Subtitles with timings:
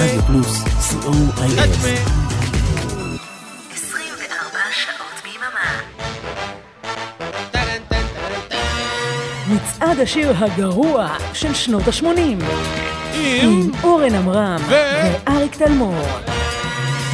[0.00, 1.60] רדיו פלוס, co.il.
[3.72, 5.80] 24 שעות ביממה.
[9.48, 12.44] מצעד השיר הגרוע של שנות ה-80.
[13.14, 16.02] עם אורן עמרם ואריק תלמור.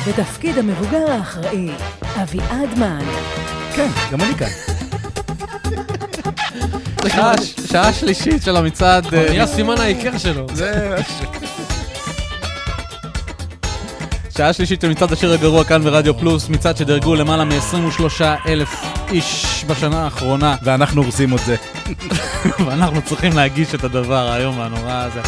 [0.09, 1.69] בתפקיד המבוגר האחראי,
[2.23, 3.05] אביעד מן.
[3.77, 4.47] כן, גם אני כאן.
[7.73, 9.15] שעה- שלישית של המצעד.
[9.15, 10.47] אה, נהיה סימן ההיכר שלו.
[10.55, 10.97] זה...
[14.37, 18.69] שעה שלישית של מצעד השיר הגרוע כאן ברדיו פלוס, מצעד שדרגו למעלה מ-23 אלף
[19.13, 21.57] איש בשנה האחרונה, ואנחנו הורסים את זה.
[22.67, 25.21] ואנחנו צריכים להגיש את הדבר האיום והנורא הזה.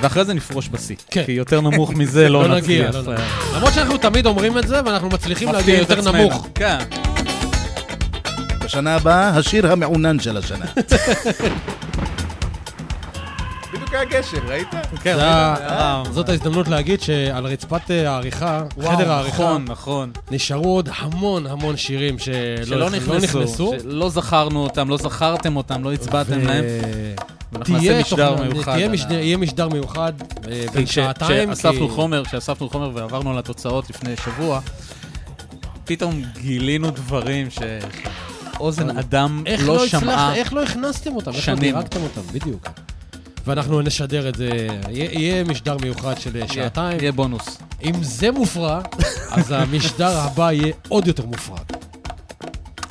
[0.00, 1.22] ואחרי זה נפרוש בשיא, כן.
[1.26, 2.88] כי יותר נמוך מזה לא לא נגיע.
[2.88, 3.06] נצליח.
[3.06, 3.24] לא נגיע.
[3.56, 6.12] למרות שאנחנו תמיד אומרים את זה, ואנחנו מצליחים להגיע יותר.
[6.12, 6.48] נמוך.
[6.54, 6.78] כן.
[8.64, 10.64] בשנה הבאה, השיר המעונן של השנה.
[13.86, 14.68] בדיוק היה גשר, ראית?
[15.02, 20.12] כן, אה, זאת ההזדמנות להגיד שעל רצפת אה, העריכה, חדר העריכה, נכון, נכון.
[20.30, 23.72] נשארו עוד המון המון שירים שלא שלא נכנסו.
[23.82, 26.64] שלא זכרנו אותם, לא זכרתם אותם, לא הצבעתם להם.
[27.64, 28.72] תהיה משדר מיוחד.
[28.72, 30.12] תהיה על משדר- ה- יהיה משדר מיוחד
[30.48, 31.52] אה, בן כש- שעתיים.
[31.54, 34.60] כשאספנו חומר, כשאספנו חומר ועברנו על התוצאות לפני שבוע,
[35.84, 37.58] פתאום גילינו דברים ש-
[38.56, 40.02] שאוזן אדם לא לא שמעה.
[40.02, 41.30] הצלחת, איך לא הכנסתם אותם?
[41.30, 41.58] איך לא שנים.
[41.60, 42.20] דירקתם אותם?
[42.32, 42.68] בדיוק.
[43.46, 44.50] ואנחנו נשדר את זה,
[44.90, 47.00] יהיה משדר מיוחד של אה, שעתיים.
[47.00, 47.58] יהיה בונוס.
[47.84, 48.80] אם זה מופרע,
[49.30, 51.58] אז המשדר הבא יהיה עוד יותר מופרע.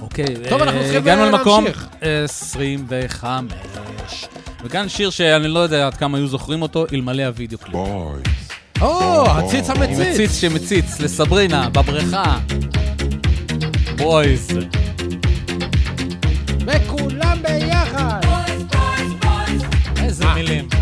[0.02, 1.88] אוקיי, טוב, אנחנו אה, צריכים הגענו למקום להמשיך.
[2.24, 4.26] 25.
[4.64, 7.76] וכאן שיר שאני לא יודע עד כמה היו זוכרים אותו, אלמלא הוידאו קליפ.
[8.82, 10.00] או, הציץ עם המציץ.
[10.00, 12.38] מציץ שמציץ לסברינה בבריכה.
[13.98, 14.48] Boys.
[20.38, 20.75] איזה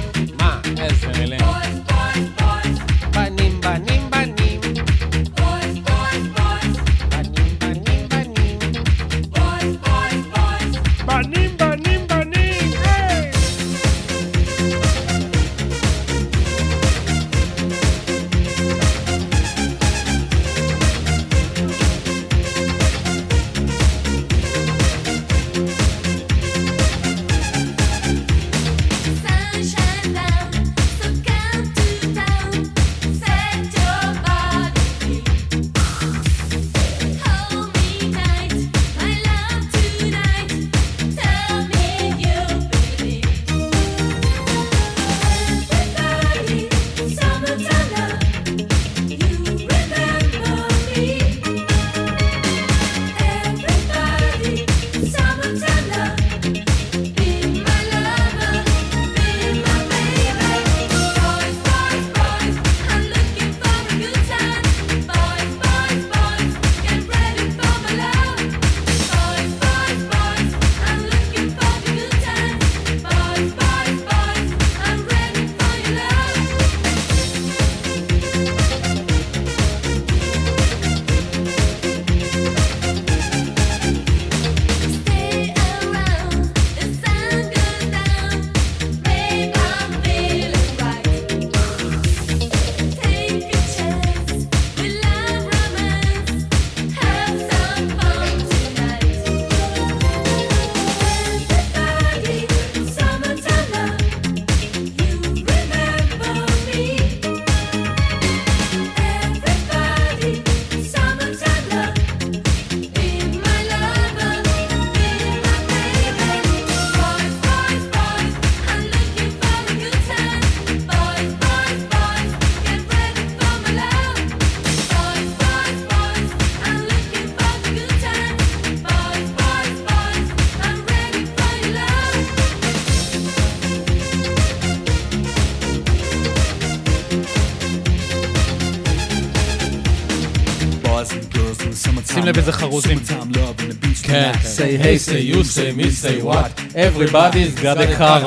[144.74, 146.52] say hey, say you, say me, say what.
[146.74, 148.22] Everybody's got a car.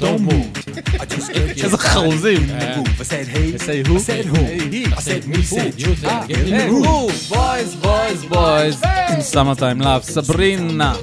[0.00, 0.50] don't move.
[1.64, 2.46] איזה חרוזים.
[3.58, 3.98] say who?
[3.98, 4.42] say who?
[4.96, 6.84] I said me, said you, said get in the Hey, room.
[6.84, 7.06] who?
[7.36, 8.76] boys, boys, boys.
[9.14, 10.02] In summertime love.
[10.02, 10.94] סברינה.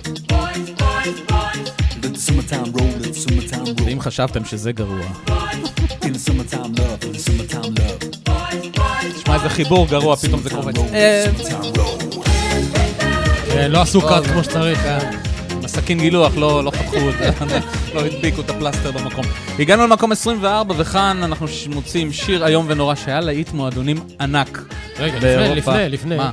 [3.86, 5.08] ואם חשבתם שזה גרוע.
[9.18, 11.89] תשמע איזה חיבור גרוע, פתאום זה קופץ.
[13.60, 14.86] כן, לא עשו קאט כמו שצריך.
[14.86, 15.00] אה.
[15.64, 17.30] בסכין גילוח, לא לא חתכו את זה,
[17.94, 19.26] לא הדביקו את הפלסטר במקום.
[19.60, 24.62] הגענו למקום 24, וכאן אנחנו מוצאים שיר איום ונורא שהיה להיט מועדונים ענק.
[25.00, 25.56] רגע, לפני.
[25.56, 26.16] לפני, לפני.
[26.18, 26.32] מה?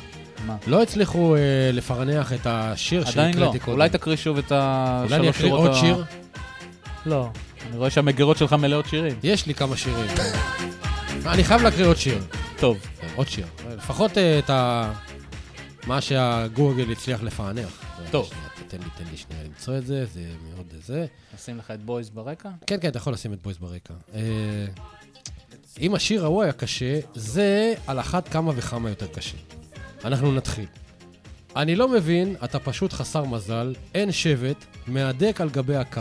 [0.67, 1.41] לא הצליחו אה,
[1.73, 3.41] לפענח את השיר עדיין לא.
[3.41, 3.77] שהקראתי קודם.
[3.77, 6.05] אולי תקריא שוב את השלוש אולי אני אקריא שורות עוד ה- שיר?
[7.07, 7.29] לא.
[7.71, 9.15] אני רואה שהמגירות שלך מלאות שירים.
[9.23, 10.07] יש לי כמה שירים.
[11.27, 12.19] אני חייב להקריא עוד שיר.
[12.59, 12.77] טוב.
[13.17, 13.47] עוד שיר.
[13.77, 14.91] לפחות אה, את ה...
[15.87, 17.83] מה שהגוגל הצליח לפענח.
[18.11, 18.27] טוב.
[18.27, 21.07] שנייה, תן לי, תן לי שנייה למצוא את זה, זה מאוד זה.
[21.35, 22.51] נשים לך את Boys ברקע?
[22.67, 23.95] כן, כן, אתה יכול לשים את Boys ברקע.
[24.15, 24.21] אה,
[25.81, 29.37] אם השיר ההוא היה קשה, זה על אחת כמה וכמה יותר קשה.
[30.05, 30.67] אנחנו נתחיל.
[31.57, 36.01] אני לא מבין, אתה פשוט חסר מזל, אין שבט, מהדק על גבי הקו.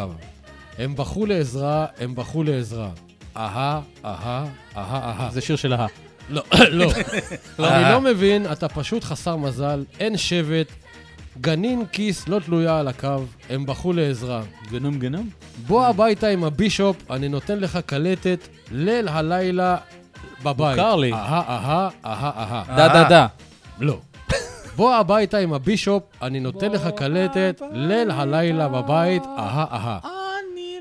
[0.77, 2.91] הם בכו לעזרה, הם בכו לעזרה.
[3.37, 5.29] אהה, אהה, אהה, אהה.
[5.31, 6.04] זה שיר של ההא.
[6.29, 6.43] לא,
[7.59, 7.67] לא.
[7.67, 10.67] אני לא מבין, אתה פשוט חסר מזל, אין שבט,
[11.41, 14.41] גנין כיס לא תלויה על הקו, הם בכו לעזרה.
[14.71, 15.29] גנום גנום?
[15.67, 19.77] בוא הביתה עם הבישופ, אני נותן לך קלטת, ליל הלילה
[20.43, 20.77] בבית.
[20.77, 21.13] מוכר לי.
[21.13, 22.75] אהה, אהה, אהה, אהה.
[22.77, 23.27] דה דה דה.
[23.79, 23.99] לא.
[24.75, 29.99] בוא הביתה עם הבישופ, אני נותן לך קלטת, ליל הלילה בבית, אהה, אהה.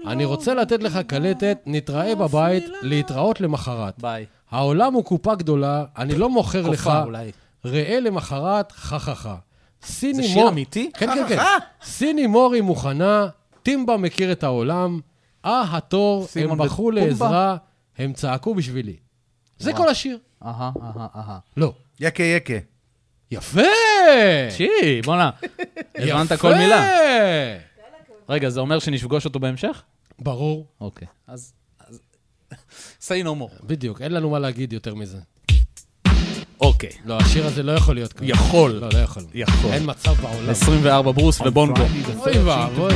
[0.07, 3.95] אני רוצה לתת לך קלטת, נתראה בבית, להתראות למחרת.
[4.01, 4.27] ביי.
[4.55, 7.31] העולם הוא קופה גדולה, אני לא מוכר לך, קופה אולי.
[7.65, 9.37] ראה למחרת, חה.
[9.83, 10.91] סיני זה מור- שיר אמיתי?
[10.95, 11.43] כן, כן, כן.
[11.85, 13.27] סיני מורי מוכנה,
[13.63, 15.01] טימבה מכיר את העולם,
[15.45, 16.91] אה, התור, הם ופומבה?
[16.93, 17.57] לעזרה,
[17.99, 18.97] הם צעקו בשבילי.
[19.59, 20.19] זה כל השיר.
[20.45, 21.39] אהה, אהה, אהה.
[21.57, 21.73] לא.
[22.01, 22.55] יקה יקה.
[23.31, 23.61] יפה!
[24.49, 25.31] תקשיב, בואנה.
[25.99, 26.33] הבנת!
[26.33, 26.89] כל מילה.
[28.29, 29.83] רגע, זה אומר שנפגוש אותו בהמשך?
[30.19, 30.67] ברור.
[30.81, 31.09] אוקיי.
[31.27, 31.53] אז...
[33.09, 33.67] say no more.
[33.67, 35.19] בדיוק, אין לנו מה להגיד יותר מזה.
[36.61, 36.91] אוקיי.
[37.05, 38.25] לא, השיר הזה לא יכול להיות ככה.
[38.25, 38.71] יכול.
[38.71, 39.23] לא, לא יכול.
[39.35, 39.71] יכול.
[39.73, 40.51] אין מצב בעולם.
[40.51, 41.83] 24 ברוס ובונגו.
[42.17, 42.95] אוי ואבוי.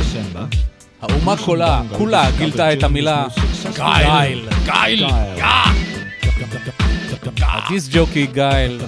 [1.01, 3.27] האומה כולה, כולה גילתה את המילה
[3.75, 4.47] גייל.
[4.65, 5.05] גייל.
[7.41, 8.81] הדיס ג'וקי גייל.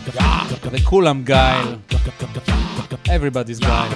[0.71, 1.67] וכולם גייל.
[3.05, 3.91] Everybody's גייל.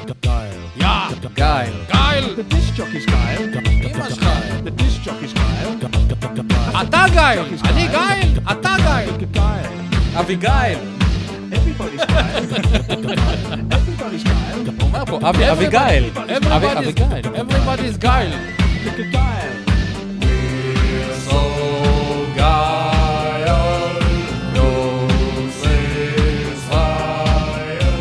[1.36, 1.74] גייל.
[1.88, 3.65] גייל!
[6.85, 7.41] אתה גייל!
[7.65, 8.39] אני גייל!
[8.53, 9.11] אתה גייל!
[10.21, 10.79] אביגיל.
[14.67, 16.11] הוא אומר פה, אבי- אביגיל.
[16.51, 17.07] אבי- אביגיל.
[17.35, 18.33] Everybody's גייל!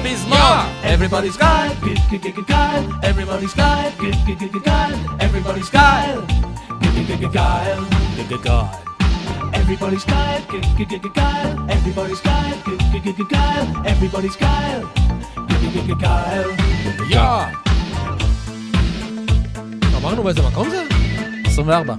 [0.03, 0.39] פזמון.
[0.83, 2.77] Everybody's guy, good, good, good, good guy.
[3.09, 4.89] Everybody's guy, good, good, good, good guy.
[5.25, 6.03] Everybody's guy,
[6.94, 7.66] Good guy.
[9.54, 11.56] Everybody's good guy.
[11.68, 13.84] Everybody's good guy.
[13.86, 16.44] Everybody's good guy.
[17.10, 17.18] יא!
[19.96, 20.82] אמרנו באיזה מקום זה?
[21.44, 21.94] 24.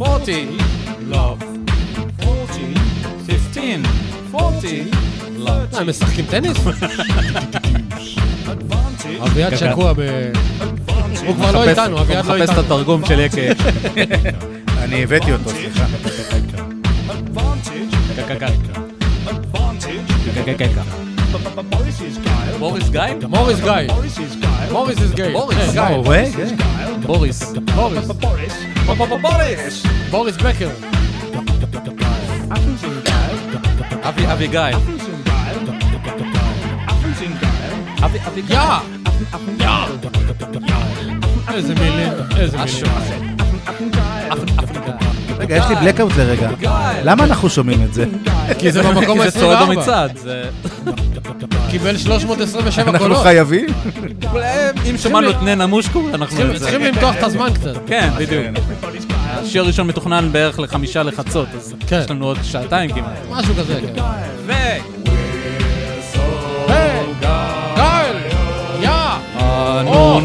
[0.00, 0.58] 40.
[1.10, 1.42] Love.
[2.22, 2.74] 40.
[3.26, 3.82] 15.
[4.34, 4.90] 40.
[5.38, 5.74] Love.
[5.74, 6.56] אה, הם משחקים טניס?
[9.22, 10.00] אביעד שקוע ב...
[11.26, 12.60] הוא כבר לא איתנו, אביעד לא מחפש את איתנו.
[12.60, 13.40] התרגום של יקה.
[14.82, 15.84] אני הבאתי אותו, סליחה.
[22.58, 23.00] בוריס גיא?
[23.28, 23.72] מוריס גיא.
[24.72, 25.32] מוריס איז גיי.
[25.32, 25.58] בוריס.
[25.58, 25.82] אה, גיא.
[25.82, 26.24] הוא רואה?
[27.02, 27.52] בוריס.
[27.74, 28.12] בוריס.
[30.10, 30.68] בוריס בקר.
[34.02, 34.60] אבי אבי גיא.
[38.04, 38.56] אבי אבי גיא.
[38.56, 38.60] יא!
[39.60, 39.66] יא!
[41.54, 43.36] איזה מילים, איזה מילים.
[45.38, 46.50] רגע, יש לי blackout לרגע.
[47.04, 48.04] למה אנחנו שומעים את זה?
[48.58, 49.66] כי זה במקום כי זה צועד ה-24.
[49.66, 50.16] במצעד.
[50.16, 50.44] זה-
[51.70, 53.22] קיבל 327 אנחנו קולות.
[53.22, 53.66] חייבים?
[54.90, 56.36] אם שמענו את ננה מושקו, אנחנו...
[56.36, 57.74] צריכים- צריכים למתוח את הזמן קצת.
[57.86, 58.44] כן, בדיוק.
[59.16, 62.00] השיר הראשון מתוכנן בערך לחמישה לחצות, אז כן.
[62.04, 63.12] יש לנו עוד שעתיים כמעט.
[63.30, 64.02] משהו כזה, כן.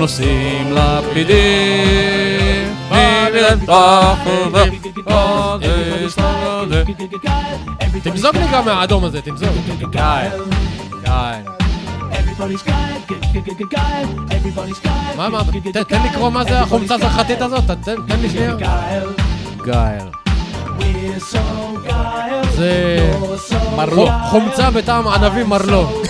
[0.01, 2.75] נושאים לפידים,
[3.33, 4.17] ולטוח
[8.03, 9.49] תמזוג לי גם מהאדום הזה, תמזוג.
[15.17, 15.45] מה אמרת?
[15.73, 18.55] תן- לקרוא מה זה החומצה הזרחתית הזאת, תן- לי שנייה.
[19.59, 20.17] guile.
[22.55, 22.97] זה
[23.77, 24.05] מרלו.
[24.07, 26.01] חו- חומצה בטעם ענבים מרלו.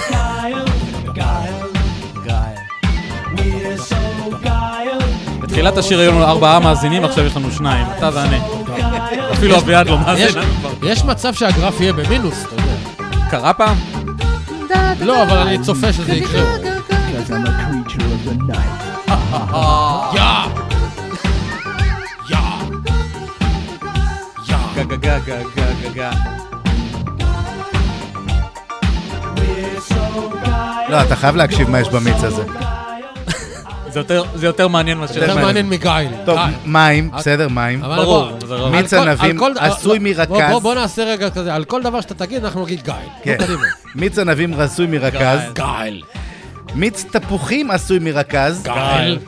[5.51, 8.37] בתחילת השיר היו לנו ארבעה מאזינים, עכשיו יש לנו שניים, אתה ואני.
[9.33, 10.27] אפילו אביעד לא מאזין
[10.83, 13.29] יש מצב שהגרף יהיה במינוס, אתה יודע.
[13.29, 13.77] קרה פעם?
[15.01, 16.41] לא, אבל אני צופה שזה יקרה.
[24.75, 25.19] גה גה גה
[25.55, 26.11] גה גה גה
[30.89, 32.43] לא, אתה חייב להקשיב מה יש במיץ הזה.
[33.93, 35.21] זה יותר- זה יותר מעניין מאשר...
[35.21, 35.69] יותר מעניין.
[35.69, 36.11] מגייל.
[36.25, 36.39] טוב.
[36.65, 37.81] מים, בסדר, מים.
[37.81, 38.29] ברור,
[38.71, 40.07] מיץ ענבים עשוי בוא-
[40.37, 40.61] מרכז.
[40.61, 42.97] בוא- נעשה רגע כזה, על כל דבר שאתה תגיד, אנחנו נגיד geil.
[43.23, 43.37] כן.
[43.95, 45.39] מיץ ענבים עשוי מרכז.
[45.53, 46.01] geil.
[46.75, 48.63] מיץ תפוחים עשוי מרכז.
[48.63, 49.19] geil.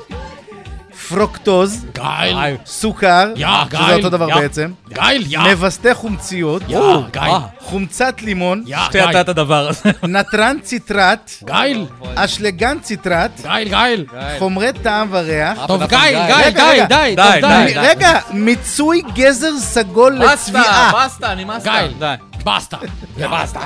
[1.09, 1.85] פרוקטוז.
[1.93, 2.37] geil.
[2.65, 3.29] סוכר.
[3.35, 4.35] יא, שזה geil, אותו דבר יא.
[4.35, 4.71] בעצם.
[4.89, 5.39] geil, יא.
[5.39, 6.61] מווסתי חומציות.
[6.67, 6.79] יא,
[7.11, 7.31] geil.
[7.31, 8.63] אה, חומצת לימון.
[8.65, 9.21] יא, שתי geil.
[9.21, 9.91] את הדבר הזה.
[10.07, 11.31] נתרן ציטרט.
[11.43, 11.85] geil.
[12.15, 13.31] אשלגן ציטרט.
[13.41, 14.05] geil, geil.
[14.39, 15.57] חומרי טעם וריח.
[15.67, 16.25] טוב, geil.
[16.27, 16.85] geil, רגע, די, רגע.
[16.85, 17.73] די, די, טוב, די.
[17.73, 17.79] די.
[17.79, 21.05] רגע, מיצוי גזר סגול בסטה, לצביעה.
[21.05, 21.63] בסטה, נמאסת.
[21.63, 21.91] geil.
[21.99, 22.13] די.
[22.45, 22.77] בסטה.
[23.17, 23.59] בסטה.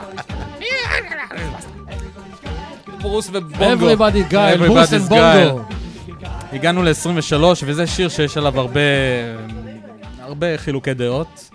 [3.01, 3.89] ברוס ובונגו.
[3.89, 5.49] Everybody geil, Everybody's ברוס and geil.
[5.49, 5.76] בונגו.
[6.57, 8.81] הגענו ל-23, וזה שיר שיש עליו הרבה,
[10.19, 11.49] הרבה חילוקי דעות.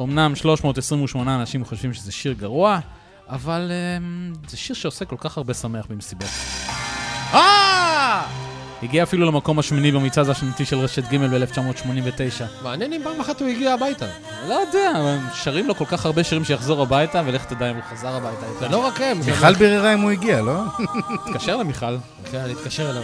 [0.00, 2.78] אמנם 328 אנשים חושבים שזה שיר גרוע,
[3.28, 6.28] אבל um, זה שיר שעושה כל כך הרבה שמח במסיבות.
[7.34, 7.87] אה!
[8.82, 12.62] הגיע אפילו למקום השמיני במצעד השנתי של רשת ג' ב-1989.
[12.62, 14.06] מעניין אם פעם אחת הוא הגיע הביתה.
[14.48, 17.82] לא יודע, אבל שרים לו כל כך הרבה שירים שיחזור הביתה, ולך תדע אם הוא
[17.90, 18.46] חזר הביתה.
[18.60, 19.20] זה לא רק הם.
[19.26, 20.60] מיכל ביררה אם הוא הגיע, לא?
[21.26, 21.96] תתקשר למיכל.
[22.30, 23.02] כן, אני אתקשר אליו.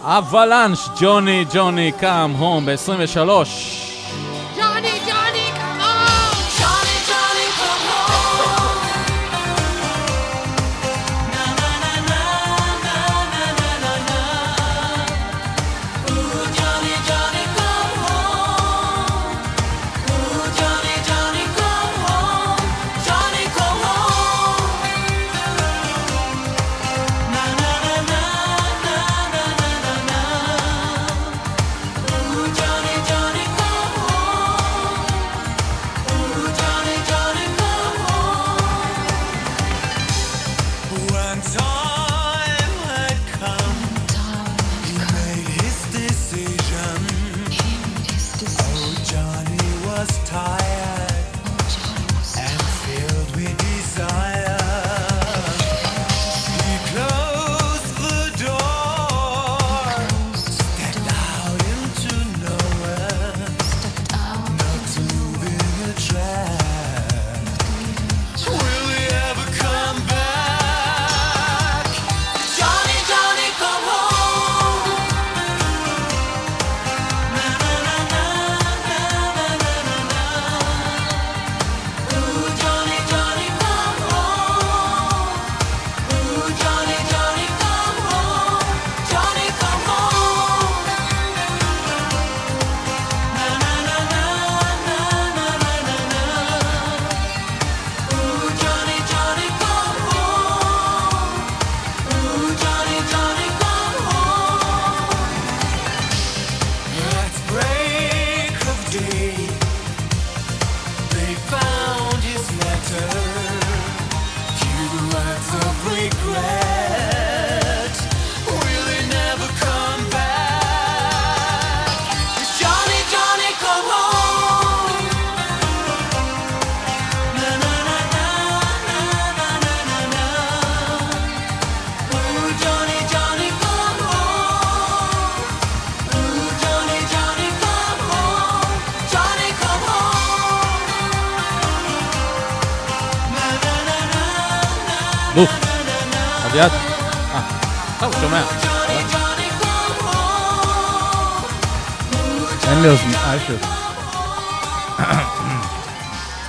[0.00, 3.93] אבלנש, ג'וני, ג'וני, קאם הום ב-23.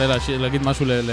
[0.06, 1.12] רוצה להשאיר- להגיד משהו ל- ל-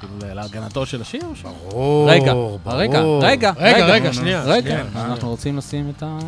[0.00, 1.22] כאילו, להגנתו של השיר?
[1.70, 2.58] ברור, רגע, ברור.
[2.66, 4.42] רגע, רגע, רגע, רגע, שנייה.
[4.44, 4.82] רגע.
[4.94, 6.18] אנחנו רוצים לשים את ה...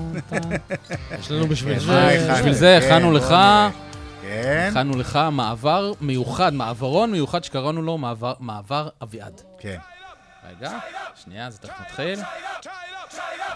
[1.21, 2.23] יש לנו בשביל כן, זה...
[2.23, 2.35] הכנו?
[2.35, 3.35] בשביל זה כן, הכנו לך.
[4.23, 4.69] כן?
[4.71, 9.41] הכנו לך מעבר מיוחד, מעברון מיוחד שקראנו לו מעבר- מעבר אביעד.
[9.59, 9.77] כן.
[10.51, 10.71] רגע,
[11.25, 12.19] שנייה, זה תכף מתחיל.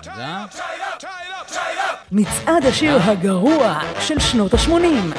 [0.07, 0.45] רגע,
[2.13, 5.17] מצעד השיר הגרוע של שנות ה-80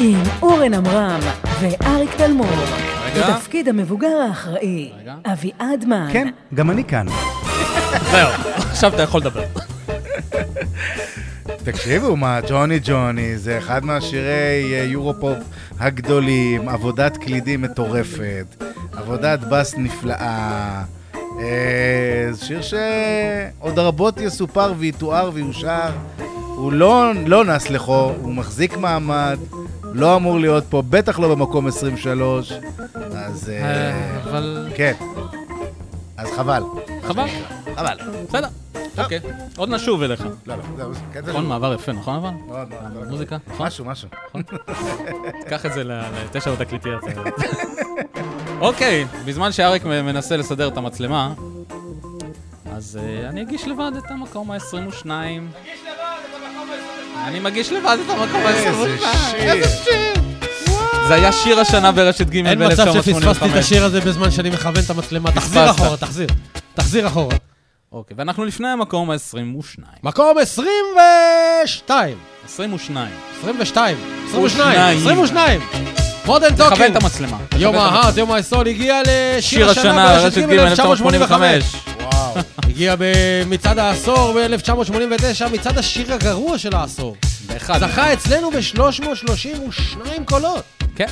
[0.00, 1.20] עם אורן עמרם
[1.60, 2.46] ואריק תלמור.
[3.14, 3.30] רגע.
[3.30, 5.14] בתפקיד המבוגר האחראי, רגע.
[5.32, 6.08] אביעד מן.
[6.12, 7.06] כן, גם אני כאן.
[8.12, 9.44] זהו, עכשיו אתה יכול לדבר.
[11.64, 15.38] תקשיבו, מה, ג'וני ג'וני זה אחד מהשירי אה, יורו-פופ
[15.78, 20.82] הגדולים, עבודת קלידים מטורפת, עבודת בס נפלאה.
[21.40, 25.90] אה, זה שיר שעוד רבות יסופר ויתואר ויושר.
[26.56, 29.38] הוא לא, לא נס לחו, הוא מחזיק מעמד,
[29.94, 32.52] לא אמור להיות פה, בטח לא במקום 23,
[33.16, 33.50] אז...
[33.50, 34.68] אה, אה, אבל...
[34.76, 34.92] כן.
[36.16, 36.62] אז חבל.
[37.02, 37.26] חבל.
[37.76, 37.96] חבל.
[38.28, 38.48] בסדר.
[38.98, 39.20] אוקיי.
[39.56, 40.24] עוד נשוב אליך.
[40.46, 42.30] לא, לא, קטע נכון, של- מעבר יפה, נכון אבל?
[42.30, 43.08] מאוד, מאוד, מאוד.
[43.10, 43.36] מוזיקה?
[43.48, 43.66] נכון?
[43.66, 44.08] משהו, משהו.
[45.48, 46.98] קח את זה לתשע בתקליטייה.
[48.60, 51.34] אוקיי, בזמן שאריק מנסה לסדר את המצלמה,
[52.72, 55.06] אז אה, אני אגיש לבד את המקום ה-22.
[57.28, 59.36] אני מגיש לבד את המקום ה-22.
[59.36, 60.22] איזה שיר.
[61.08, 63.58] זה היה שיר השנה ברשת ג' אין מצב שפספסתי את ב-1985.
[63.58, 65.32] השיר הזה בזמן שאני מכוון את המצלמה.
[65.32, 65.70] תחזיר.
[65.70, 66.26] אחורה, תחזיר.
[66.74, 67.36] תחזיר אחורה.
[67.92, 69.80] אוקיי, ואנחנו לפני המקום ה-22.
[70.02, 72.16] מקום 22.
[72.44, 73.08] 22.
[73.38, 73.96] 22.
[74.28, 74.28] 22.
[74.28, 74.98] 22.
[74.98, 75.60] 22.
[76.26, 76.96] מודרן תכוון טוקינג.
[76.96, 77.36] את המצלמה.
[77.56, 81.64] יום תכוון האהט, יום ההיסטול, הגיע לשיר שיר השנה ברשת ג' 1985.
[82.58, 87.16] הגיע במצעד העשור ב-1989, מצעד השיר הגרוע של העשור.
[87.46, 87.78] באחד.
[87.78, 90.64] זכה אצלנו ב-332 קולות.
[90.96, 91.06] כן,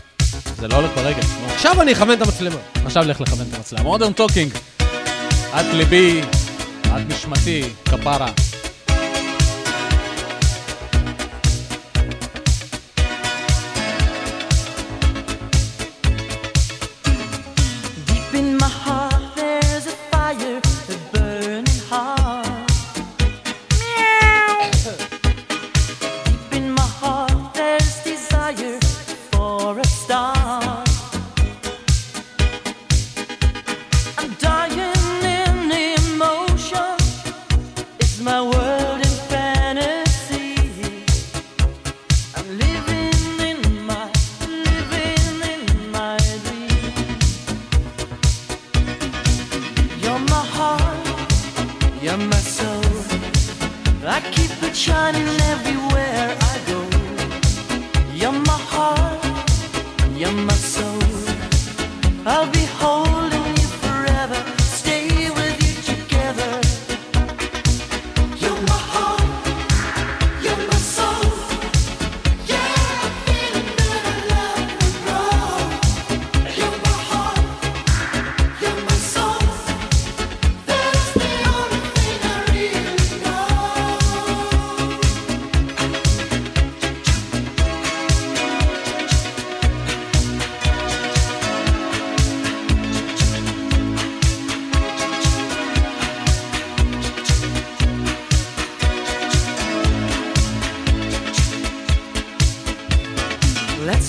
[0.59, 1.23] זה לא הולך ברגל.
[1.55, 2.57] עכשיו אני אכוון את המצלמה.
[2.85, 3.83] עכשיו לך לכוון את המצלמה.
[3.83, 4.53] Modern Talking.
[5.61, 6.21] את ליבי,
[6.87, 8.29] את נשמתי, כפרה.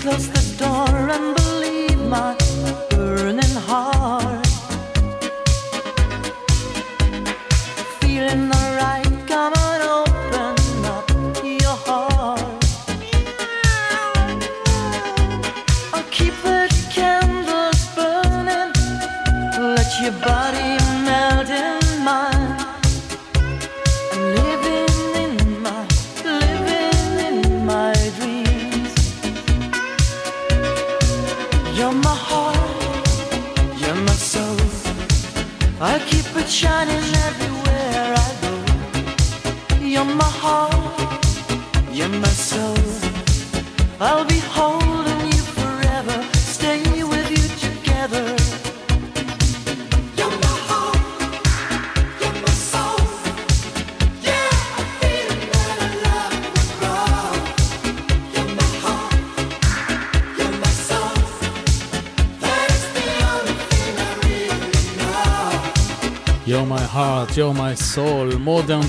[0.10, 2.47] Close the door and believe my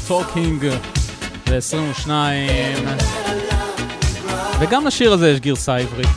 [0.08, 0.64] talking
[1.46, 2.10] ל-22.
[4.60, 6.08] וגם לשיר הזה יש גרסה עברית.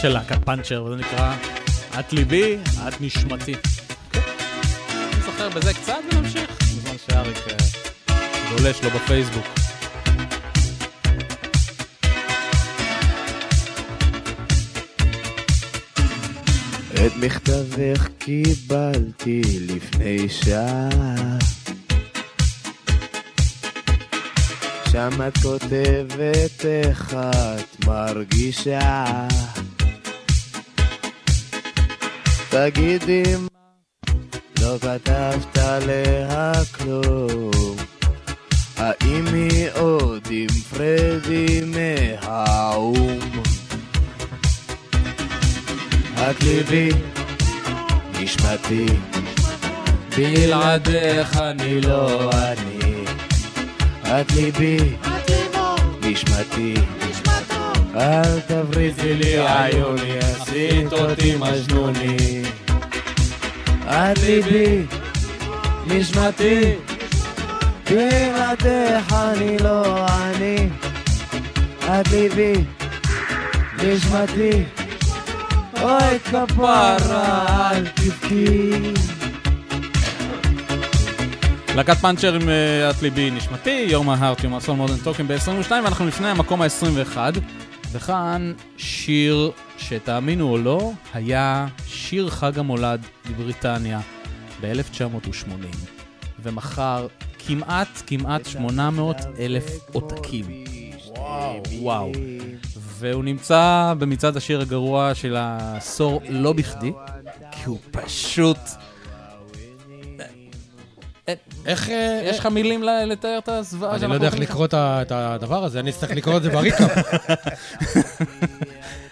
[0.00, 1.34] של להקת פאנצ'ר, וזה נקרא
[2.00, 2.56] את ליבי,
[2.88, 3.54] את נשמתי.
[5.18, 8.16] נזכר בזה קצת ונמשיך, בזמן שאריק אה,
[8.50, 9.61] גולש לו בפייסבוק.
[17.06, 20.88] את מכתבך קיבלתי לפני שעה.
[24.90, 29.28] שם את כותבת איך את מרגישה.
[32.50, 33.22] תגידי
[34.60, 37.76] לא כתבת עליה כלום.
[38.76, 43.31] האם היא עוד עם פרדי מהאו"ם
[46.30, 46.88] את ליבי,
[48.20, 48.86] נשמתי,
[50.16, 53.04] בלעדיך אני לא אני.
[54.02, 54.76] את ליבי,
[56.00, 56.74] נשמתי,
[57.96, 62.42] אל תבריזי לי עיוני, עשית אותי מג'נוני.
[63.86, 64.82] את ליבי,
[65.86, 66.60] נשמתי,
[67.90, 70.68] בלעדך אני לא אני.
[71.84, 72.52] את ליבי,
[73.82, 74.64] נשמתי,
[75.82, 78.70] אוי כפרה, אל תבכי.
[81.76, 85.28] להקת פאנצ'ר עם אה, את ליבי נשמתי, You're My Heart, You're My Soul, Modern Talking
[85.28, 87.16] ב-22, ואנחנו לפני המקום ה-21,
[87.92, 94.00] וכאן שיר שתאמינו או לא, היה שיר חג המולד בבריטניה
[94.60, 95.76] ב-1980,
[96.42, 97.06] ומכר
[97.46, 100.44] כמעט, כמעט 800 אלף עותקים.
[101.16, 102.12] וואו, וואו.
[103.02, 106.92] והוא נמצא במצעד השיר הגרוע של העשור לא בכדי,
[107.50, 108.58] כי הוא פשוט...
[111.66, 111.90] איך...
[111.90, 115.64] אה, יש לך מילים ל- לתאר את הזוועה אני לא יודע איך לקרוא את הדבר
[115.64, 116.90] הזה, אני אצטרך לקרוא את זה ב recap.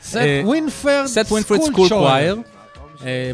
[0.03, 0.17] St.
[0.17, 1.31] אה, Winifred St.
[1.31, 2.37] Winifred's School Choir,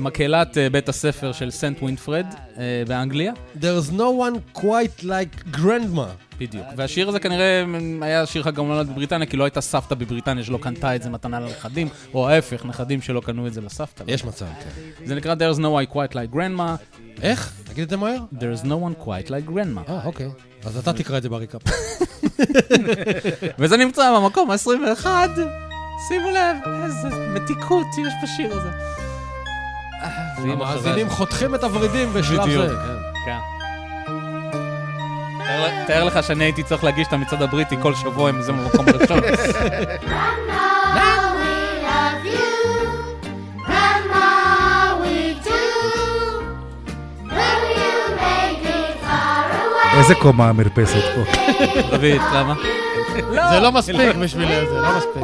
[0.00, 2.26] מקהלת אה, בית הספר של סנט ויניפרד
[2.58, 3.32] אה, באנגליה.
[3.60, 6.08] There's no one quite like grandma.
[6.38, 6.66] בדיוק.
[6.76, 7.64] והשיר הזה כנראה
[8.00, 11.40] היה שיר חג המולד בבריטניה, כי לא הייתה סבתא בבריטניה שלא קנתה את זה מתנה
[11.40, 14.04] לנכדים, או ההפך, נכדים שלא קנו את זה לסבתא.
[14.06, 15.06] יש מצב, כן.
[15.06, 17.52] זה נקרא There's no one quite like grandma, איך?
[17.64, 18.18] תגיד את זה מהר.
[18.32, 19.90] There's no one quite like grandma.
[19.90, 20.28] אה, אוקיי.
[20.64, 21.62] אז אתה תקרא את זה בריקאפ.
[23.58, 25.06] וזה נמצא במקום ה-21,
[26.08, 28.95] שימו לב, איזה מתיקות יש בשיר הזה.
[30.38, 32.50] המאזינים חותכים את הוורידים בשלב.
[32.68, 32.74] זה.
[33.26, 33.38] כן.
[35.38, 35.84] כן.
[35.86, 39.20] תאר- לך שאני הייתי צריך להגיש את המצעד הבריטי כל שבוע עם זה במקום הראשון.
[49.98, 51.32] איזה קומה המרפסת פה?
[51.90, 52.54] דוד, למה?
[53.50, 55.22] זה לא מספיק בשביל זה, לא מספיק.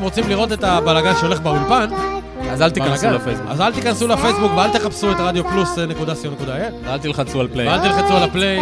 [0.00, 1.90] אתם רוצים לראות את הבלאגן שהולך באולפן,
[2.50, 3.46] אז אל תיכנסו לפייסבוק.
[3.50, 6.98] אז אל תיכנסו לפייסבוק ואל תחפשו את רדיו פלוס אה, נקודה סיום נקודה אל, ואל
[6.98, 7.68] תלחצו על פליי.
[7.68, 8.60] ואל תלחצו על הפליי,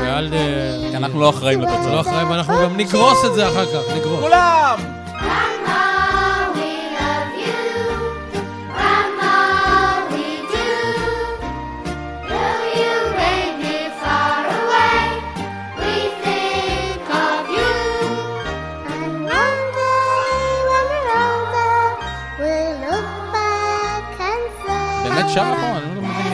[0.00, 0.34] ואל...
[0.34, 2.06] אה, כי אנחנו לא אחראים לא לתוצאות.
[2.06, 4.20] אחראים, ואנחנו גם נגרוס את זה אחר כך, נגרוס.
[4.20, 5.05] כולם!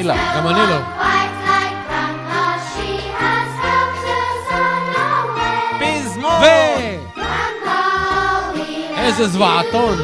[0.03, 0.15] מילה.
[0.37, 0.77] גם אני לא.
[5.81, 6.43] פזמון!
[8.99, 9.99] איזה זוועתון.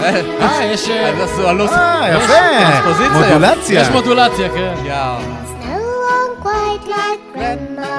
[0.00, 0.88] אה, יש...
[0.88, 1.12] אה.
[1.74, 3.08] אה, יפה.
[3.12, 3.80] מודולציה.
[3.80, 4.74] יש מודולציה, כן.
[4.84, 5.18] יאו.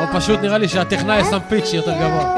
[0.02, 2.36] או פשוט נראה לי שהטכנאי שם פיץ' יותר גבוה.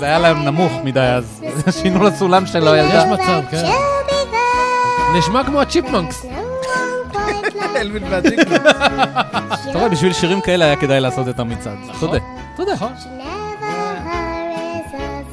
[0.00, 1.42] זה היה להם נמוך מדי אז.
[1.82, 3.04] שינו לסולם של יש הילדה.
[3.04, 3.64] מצב, כן.
[5.18, 6.26] נשמע כמו הצ'יפמנקס.
[7.76, 8.56] אלווין והג'ינגל.
[8.56, 11.76] אתה רואה, בשביל שירים כאלה היה כדאי לעשות את המצעד.
[12.00, 12.18] תודה.
[12.56, 12.72] תודה.
[12.72, 12.92] נכון.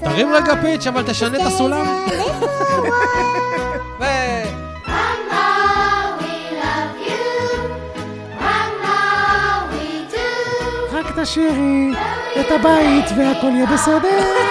[0.03, 1.85] תרים רגע פיץ', אבל תשנה את הסולם.
[10.93, 11.93] רק תשאירי
[12.39, 14.42] את הבית והכל יהיה בסדר.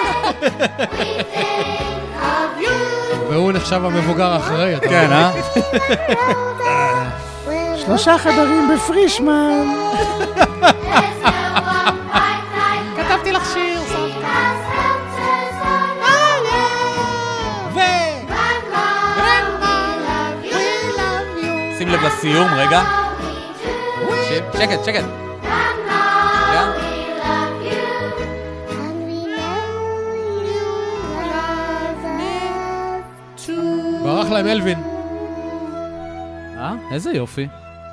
[3.30, 5.12] והוא נחשב המבוגר האחראי, אתה כן.
[5.12, 5.30] אה?
[7.76, 9.66] שלושה חדרים בפרישמן.
[12.96, 13.80] כתבתי לך שיר,
[21.78, 22.82] שים לב לסיום, רגע.
[24.58, 25.31] שקט, שקט.
[34.32, 34.82] להם אלווין.
[36.58, 36.74] אה?
[36.92, 37.46] איזה יופי.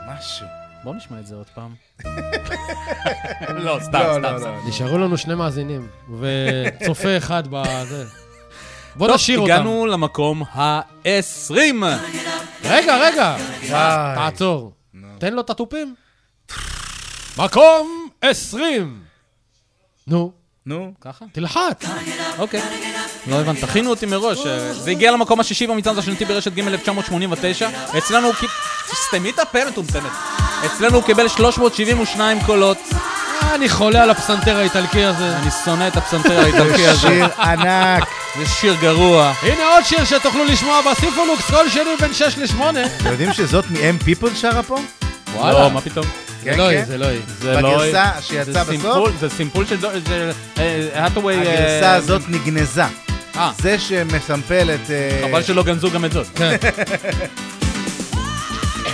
[0.08, 0.48] משהו.
[0.84, 1.76] בוא נשמע את זה עוד פעם.
[3.66, 4.48] לא, סתם, לא, סתם, לא, סתם.
[4.48, 4.70] לא.
[4.70, 5.88] נשארו לנו שני מאזינים,
[6.20, 8.06] וצופה אחד בזה.
[8.96, 9.54] בוא טוב, נשאיר אותם.
[9.54, 11.54] הגענו למקום ה-20.
[12.64, 13.36] רגע, רגע.
[14.16, 14.74] תעצור.
[15.20, 15.96] תן לו את התופים.
[17.38, 19.00] מקום 20.
[20.08, 20.32] נו,
[20.66, 20.94] נו.
[21.02, 21.26] ככה?
[21.32, 21.86] תלחץ.
[22.40, 22.89] אוקיי.
[23.28, 24.46] לא הבנת, תכינו אותי מראש.
[24.46, 27.70] אה, זה הגיע למקום השישי במצעד השנתי ברשת ג' 1989.
[27.98, 28.54] אצלנו הוא קיבל...
[29.08, 30.12] סתמי את הפה מטומטמת.
[30.66, 32.78] אצלנו הוא קיבל 372 קולות.
[33.42, 35.38] אה, אני חולה על הפסנתר האיטלקי הזה.
[35.38, 37.00] אני שונא את הפסנתר האיטלקי הזה.
[37.00, 38.04] שיר ענק.
[38.40, 39.34] זה שיר גרוע.
[39.42, 42.62] הנה עוד שיר שתוכלו לשמוע בסיפולוקס כל שני בין 6 ל-8.
[43.02, 44.78] אתם יודעים שזאת מ-M People שרה פה?
[45.36, 46.06] לא, מה פתאום?
[46.44, 46.86] כן, לא היא, כן.
[46.86, 47.20] זה לא היא.
[47.40, 47.78] זה לא...
[47.78, 49.10] בגרסה שיצאה זה בסוף?
[49.20, 49.78] זה סימפול של...
[50.58, 51.36] אה, האטווי...
[51.36, 52.84] אה, הגרסה הזאת נגנזה.
[53.40, 54.92] אה, זה שמסמפל את...
[54.92, 56.40] אה, חבל שלא גנזו גם את זאת.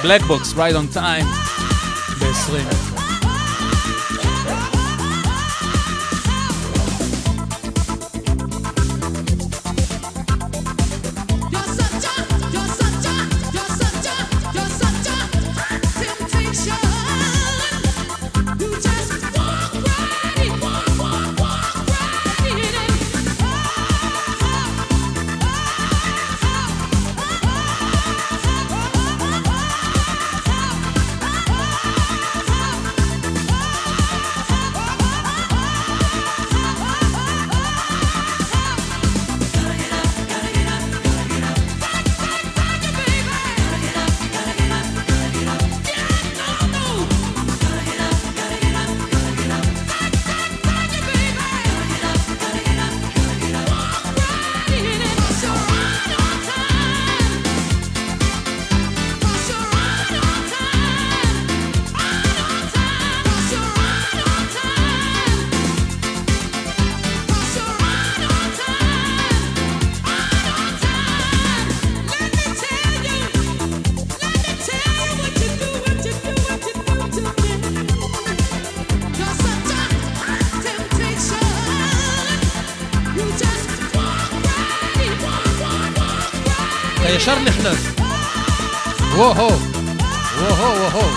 [0.03, 1.25] Black Box, Ride on Time.
[2.19, 2.94] ב-20.
[87.25, 87.87] ישר נכנס.
[89.15, 91.07] וואו, וואו, וואו.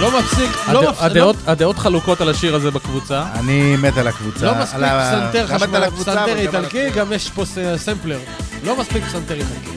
[0.00, 1.02] לא מפסיק, לא מפסיק.
[1.04, 3.24] הדעות- הדעות חלוקות על השיר הזה בקבוצה.
[3.34, 4.46] אני מת על הקבוצה.
[4.46, 6.90] לא מספיק פסנתר גם מת על חשמל, הקבוצה, פסנתר איטלקי.
[6.90, 7.44] גם יש פה
[7.76, 8.18] סמפלר.
[8.64, 9.76] לא מספיק פסנתר איטלקי.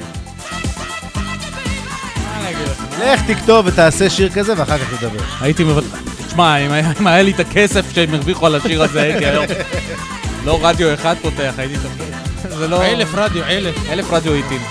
[3.00, 5.24] לך תכתוב ותעשה שיר כזה ואחר כך תדבר.
[5.42, 5.98] הייתי מבטח...
[6.28, 9.46] תשמע, אם היה לי את הכסף שהם הרוויחו על השיר הזה, הייתי היום...
[10.45, 11.75] לא רדיו אחד פותח, הייתי...
[11.75, 12.84] תופ- זה לא...
[12.86, 13.75] אלף רדיו, אלף.
[13.89, 14.62] אלף רדיו איטים.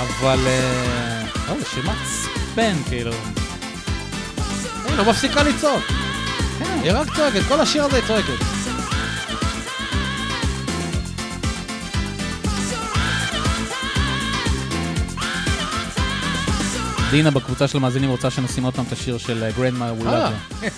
[0.00, 0.38] אבל...
[0.46, 3.12] אה, לא, זה מעצבן, כאילו.
[4.88, 5.82] היא לא מפסיקה לצעוק.
[6.82, 8.51] היא רק צועקת, כל השיר הזה היא צועקת.
[17.12, 20.30] דינה בקבוצה של המאזינים רוצה שנשים עוד פעם את השיר של Grandma we love ya.
[20.60, 20.70] היא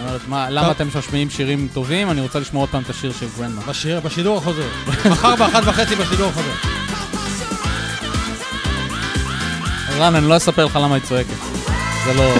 [0.00, 2.10] אומרת, "מה, למה אתם משמיעים שירים טובים?
[2.10, 3.62] אני רוצה לשמוע עוד פעם את השיר של Grandma.
[3.62, 4.68] בשיר, בשידור החוזר.
[5.10, 6.52] מחר באחת וחצי בשידור החוזר.
[9.98, 11.28] רן, אני לא אספר לך למה היא צועקת.
[12.04, 12.34] זה לא...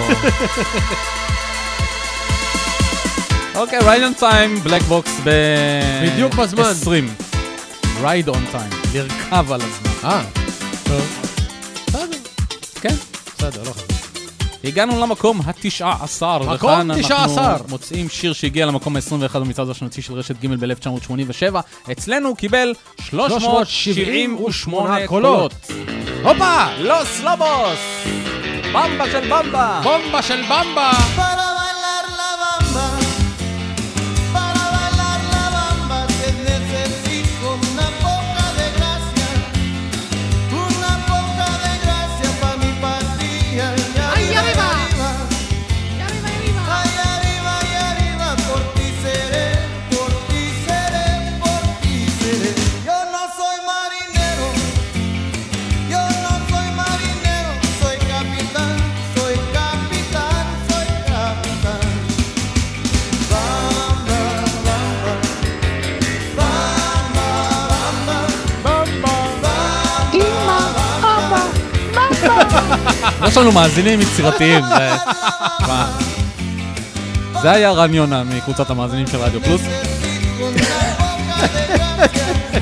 [3.57, 5.31] אוקיי, Ride on Time, Black Box ב...
[6.05, 6.62] בדיוק בזמן.
[6.64, 7.14] 20.
[8.03, 10.11] Ride on Time, לרכב על הזמן.
[10.11, 10.23] אה,
[10.85, 11.17] טוב.
[13.38, 13.87] בסדר, לא חשוב.
[14.64, 16.38] הגענו למקום התשעה עשר.
[16.38, 17.57] מקום וכאן תשעה אנחנו עשר.
[17.68, 21.57] מוצאים שיר שהגיע למקום ה-21 במצעד השנתי של רשת ג' ב-1987.
[21.92, 25.55] אצלנו קיבל 378 קולות.
[26.22, 26.64] הופה!
[26.79, 27.79] לוס לובוס!
[28.72, 29.81] במבה של במבה!
[29.85, 30.90] בומבה של במבה!
[73.29, 74.64] יש לנו מאזינים יצירתיים.
[77.42, 79.61] זה- היה רן יונה מקבוצת המאזינים של רדיו פלוס.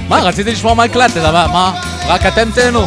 [0.09, 1.17] מה, רציתי לשמוע מה הקלטת?
[1.33, 1.73] מה?
[2.09, 2.87] רק אתם תהנו.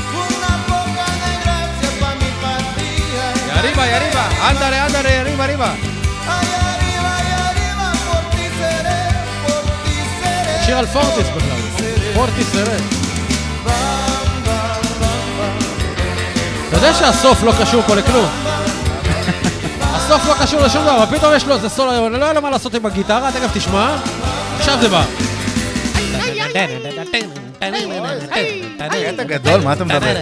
[3.59, 4.23] arriba, y arriba.
[4.49, 5.69] Ándale, ándale, arriba, arriba.
[6.35, 9.01] Ay, arriba, y arriba, por ti seré,
[9.43, 10.65] por ti seré.
[10.65, 11.61] שיר על פורטיס בכלל.
[12.13, 12.81] פורטיס סרט.
[16.69, 18.29] אתה יודע שהסוף לא קשור פה לכלום.
[19.81, 22.73] הסוף לא קשור לשום דבר, פתאום יש לו איזה סולו, לא היה לו מה לעשות
[22.73, 23.95] עם הגיטרה, תכף תשמע.
[24.59, 25.03] עכשיו זה בא.
[27.61, 30.15] קטע גדול, מה אתה מדבר?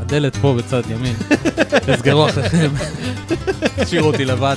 [0.00, 1.16] הדלת פה בצד ימין.
[1.86, 2.70] תסגרו אחריכם.
[3.76, 4.56] תשאירו אותי לבד.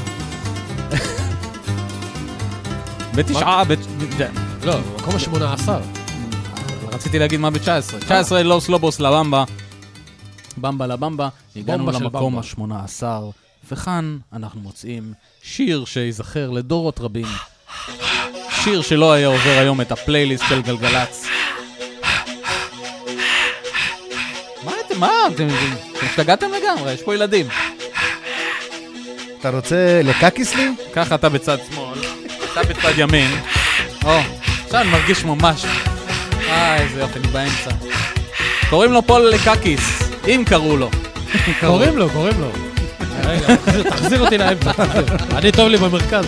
[3.15, 3.79] בתשעה, בת-
[4.63, 5.79] לא, מקום השמונה עשר.
[6.91, 7.99] רציתי להגיד מה ב-19.
[7.99, 9.43] 19 לוס לובוס לבמבה.
[10.57, 11.29] במבה לבמבה.
[11.55, 12.77] הגענו למקום במבה.
[12.77, 13.03] ה-18,
[13.71, 17.27] וכאן אנחנו מוצאים שיר שייזכר לדורות רבים.
[18.63, 21.25] שיר שלא היה עובר היום את הפלייליסט של גלגלצ.
[24.63, 27.47] מה אתם, מה אתם, אתם השתגעתם לגמרי, יש פה ילדים.
[29.39, 30.69] אתה רוצה לקקיס לי?
[30.93, 31.99] ככה אתה בצד שמאל,
[32.51, 33.31] אתה בצד ימין.
[34.03, 34.19] או,
[34.65, 35.65] עכשיו אני מרגיש ממש...
[36.47, 37.71] אה, איזה יופי, אני באמצע.
[38.69, 40.89] קוראים לו פול לקקיס, אם קראו לו.
[41.59, 42.72] קוראים לו, קוראים לו.
[43.25, 43.55] רגע,
[43.89, 44.71] תחזיר- אותי לאמצע.
[45.37, 46.25] אני טוב לי במרכז.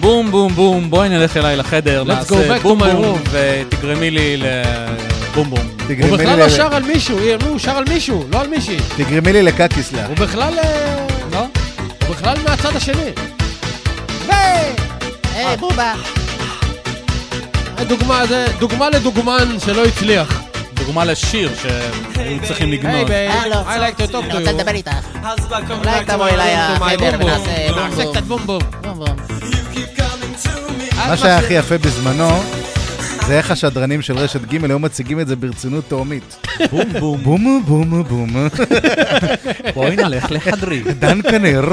[0.00, 3.28] בום בום בום, בואי נלך אליי לחדר, נעשה back to בום my בום, room.
[3.30, 5.58] ותגרמי לי לבום בום.
[5.58, 8.76] הוא תגרמי בכלל לא ל- שר על מישהו, הוא שר על מישהו, לא על מישהי.
[8.96, 10.06] תגרמי לי לקקיס לה.
[10.06, 10.58] הוא בכלל...
[10.58, 11.38] אה, לא?
[12.06, 13.10] הוא בכלל מהצד השני.
[14.28, 15.92] היי, בובה.
[17.88, 20.37] דוגמה, זה דוגמה לדוגמן שלא הצליח.
[20.88, 23.08] דוגמה לשיר שהיו צריכים היי לגנוז.
[23.08, 24.54] בייב, הלו, I like to talk אני רוצה you.
[24.54, 24.90] לדבר איתך.
[25.70, 27.10] אולי my אליי החדר.
[27.20, 28.14] ונעשה בום נעשה בום.
[28.14, 28.48] קצת בום.
[31.08, 32.42] מה שהיה הכי יפה בזמנו,
[33.26, 36.36] זה איך השדרנים של רשת ג' היו מציגים את זה ברצינות תהומית.
[36.70, 37.22] בום בום.
[37.22, 38.48] בום בום בום.
[39.74, 40.82] בואי נלך לחדרי.
[40.98, 41.64] דן כנר,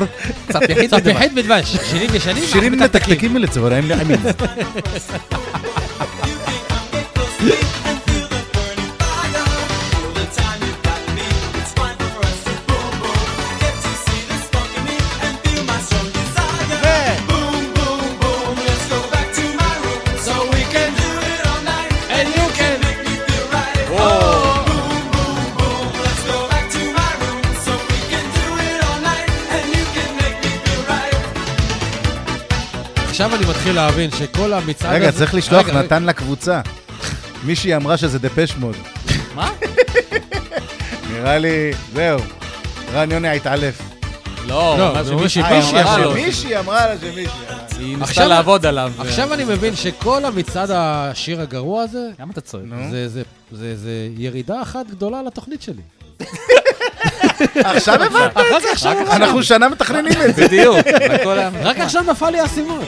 [0.48, 1.78] קצת יחיד קצת יחיד בדבש.
[1.92, 3.14] שירים ישנים, שירים מתקתקים.
[3.14, 4.20] מתקתקים לצהריים לעמים.
[33.16, 36.62] עכשיו אני מתחיל להבין שכל המצעד רגע, הזה- צריך לשלוח רגע, נתן לקבוצה.
[37.44, 38.76] מישהי אמרה שזה דפש מוד.
[39.36, 39.50] מה?
[41.12, 42.20] נראה לי, זהו.
[42.94, 43.82] רן יוני התעלף.
[44.48, 46.12] לא, לא, מישהי אמרה לו.
[46.16, 46.56] שמישהי.
[47.78, 48.92] היא ניסתה עכשיו- לעבוד עליו.
[49.00, 52.64] עכשיו אני מבין שכל המצעד השיר הגרוע הזה, למה אתה צועק?
[52.66, 52.92] נו.
[52.92, 55.82] זה- זה- זה זה ירידה אחת גדולה לתוכנית שלי.
[57.56, 58.38] עכשיו הבנת?
[58.38, 60.46] רק עכשיו, אנחנו שנה מתכננים את זה.
[60.48, 60.78] בדיוק.
[61.64, 62.80] רק עכשיו נפל לי האסימון.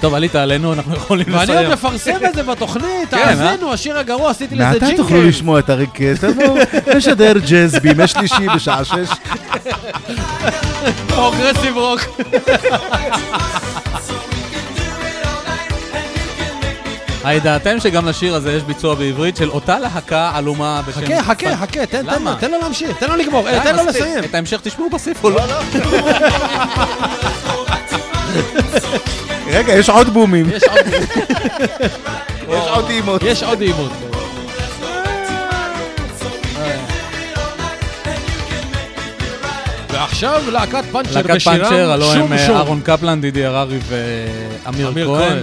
[0.00, 1.70] טוב, עלית עלינו, אנחנו יכולים ואני עוד לסיים.
[1.70, 3.28] מפרסם את זה בתוכנית, כן, אה?
[3.28, 4.96] האזינו, השיר הגרוע, עשיתי לזה מעתה ג'ינגל.
[4.96, 6.58] תוכלו לשמוע את אריק תלמור
[6.96, 8.92] משדר ג'אז בימי שלישי בשעה שש.
[11.08, 12.00] Progressive rock.
[17.30, 21.00] הידעתם שגם לשיר הזה יש ביצוע בעברית של אותה להקה עלומה בשם...
[21.00, 22.34] חכה, חכה, חכה, תן תן לו?
[22.34, 23.82] תן לו להמשיך, תן לו לגמור, אה, תן לו.
[23.86, 24.24] לסיים.
[24.24, 25.42] את ההמשך תשמעו בסיפור, לא?
[29.56, 30.46] רגע, יש עוד בומים.
[30.50, 30.78] יש עוד-
[32.52, 33.22] יש עוד אימות.
[33.22, 33.92] יש עוד עימות.
[39.90, 42.56] ועכשיו להקת פאנצ'ר להקת בשירם פאנצ'ר, הלוא שום הם אה, שום.
[42.56, 45.38] אהרון קפלן, דידי הררי ואמיר אמיר כהן.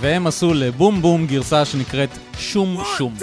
[0.00, 3.16] והם עשו לבום בום גרסה שנקראת שום שום.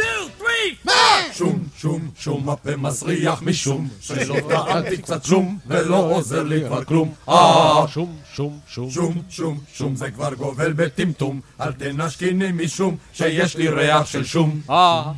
[1.34, 7.14] שום, שום, שום הפה מסריח משום שלא טעמתי קצת שום ולא עוזר לי כבר כלום.
[7.30, 8.90] אה, שום, שום, שום.
[8.90, 11.42] שום, שום, שום זה כבר גובל בטמטום.
[11.62, 14.62] אל תנשקיני משום שיש לי ריח של שום.
[14.70, 15.12] אה,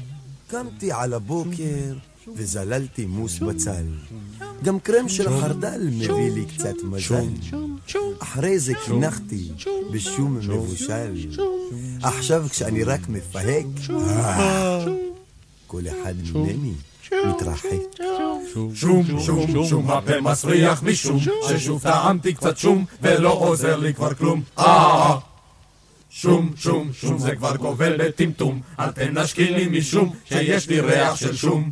[0.47, 1.93] קמתי על הבוקר
[2.35, 3.85] וזללתי מוס בצל.
[4.63, 7.27] גם קרם של חרדל מביא לי קצת מזל.
[8.19, 9.49] אחרי זה קינחתי
[9.91, 11.27] בשום מבושל.
[12.03, 14.85] עכשיו כשאני רק מפהק, אה,
[15.67, 16.73] כל אחד ממני
[17.27, 17.69] מתרחק.
[18.73, 18.75] שום,
[19.19, 21.19] שום, שום, הפה מסריח משום
[21.49, 24.41] ששוב טעמתי קצת שום ולא עוזר לי כבר כלום.
[24.59, 25.17] אה,
[26.21, 28.61] שום, שום, שום, זה כבר גובל בטמטום.
[28.79, 31.71] אל תנשקי לי משום שיש לי ריח של שום.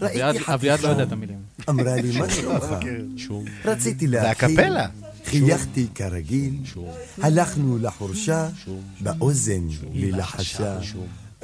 [0.00, 1.38] ראיתי אביעד- לא יודע את המילים.
[1.68, 2.64] אמרה לי, מה שלומך?
[3.64, 4.60] רציתי זה להכיל.
[4.60, 4.86] הקפלה.
[5.24, 6.54] חייכתי כרגיל,
[7.22, 8.48] הלכנו לחורשה,
[9.00, 10.78] באוזן לי לחשה.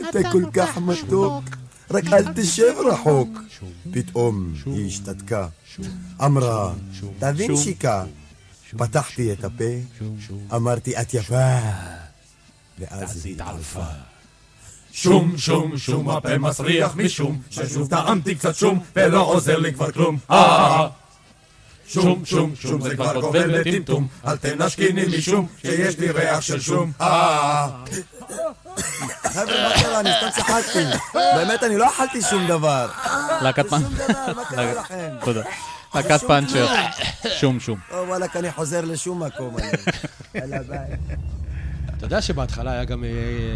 [0.01, 1.45] אתה כל כך מתוק,
[1.91, 3.29] רק אל תשב רחוק.
[3.93, 5.47] פתאום היא השתתקה,
[6.25, 6.73] אמרה,
[7.19, 8.05] תבין שיקה.
[8.79, 9.65] פתחתי את הפה,
[10.57, 11.59] אמרתי, את יפה.
[12.79, 13.85] ואז היא התעלפה.
[14.93, 20.19] שום, שום, שום, הפה מסריח משום ששוב טעמתי קצת שום ולא עוזר לי כבר כלום.
[20.31, 20.89] אה,
[21.87, 24.09] שום, שום, שום, זה כבר גובל בטמטום.
[24.27, 26.93] אל תנשקיני משום שיש לי ריח של שום.
[27.01, 27.69] אה,
[29.25, 30.01] חבר'ה, מה קרה?
[30.01, 30.85] אני סתם צחקתי.
[31.15, 32.89] באמת, אני לא אכלתי שום דבר.
[33.43, 33.89] להקת פאנצ'ר.
[33.89, 35.09] שום דבר, מה קרה לכם?
[35.25, 35.43] תודה.
[35.93, 36.67] שום פאנצ'ר.
[37.41, 37.79] שום שום.
[37.91, 39.57] או וואלכ, אני חוזר לשום מקום.
[41.97, 43.09] אתה יודע שבהתחלה היה גם אה,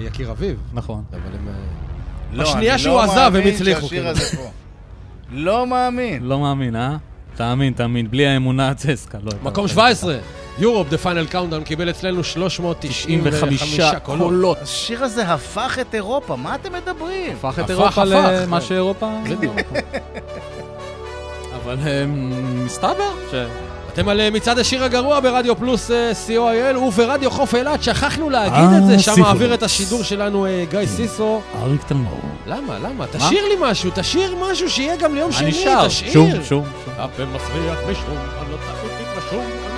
[0.06, 0.58] יקיר אביב.
[0.72, 1.04] נכון.
[1.10, 1.48] אבל הם...
[1.48, 1.52] אה,
[2.32, 3.80] לא, בשנייה אני שהוא לא עזב, הם מאמין הצליחו.
[3.80, 4.08] שהשיר כאילו.
[4.10, 4.50] הזה פה.
[5.30, 6.22] לא מאמין.
[6.22, 6.96] לא מאמין, אה?
[7.36, 8.10] תאמין, תאמין.
[8.10, 9.18] בלי האמונה הצסקה.
[9.22, 9.32] לא.
[9.42, 10.18] מקום 17,
[10.58, 14.22] Europe, The Final Countdown, קיבל אצלנו 395 קולות.
[14.22, 14.58] קולות.
[14.62, 17.36] השיר הזה הפך את אירופה, מה אתם מדברים?
[17.36, 18.04] הפך את אירופה.
[18.04, 19.10] למה שאירופה...
[21.66, 22.04] אבל אה,
[22.64, 23.34] מסתבר ש...
[23.92, 28.54] אתם על אה, מצעד השיר הגרוע ברדיו פלוס אה, co.il וברדיו חוף אילת, שכחנו להגיד
[28.72, 29.28] אה, את זה, שם סיפור.
[29.32, 31.40] מעביר את השידור שלנו אה, גיא סיסו.
[31.62, 32.20] אריק תלמור.
[32.46, 33.06] למה, למה?
[33.06, 35.86] תשאיר לי משהו, תשאיר משהו שיהיה גם ליום שני, אני שר.
[35.88, 36.12] תשאיר.
[36.12, 36.64] שום, שום, שום.
[36.98, 39.44] הפה מסריח בשום, אני לא טעיתי בשום.
[39.44, 39.76] אני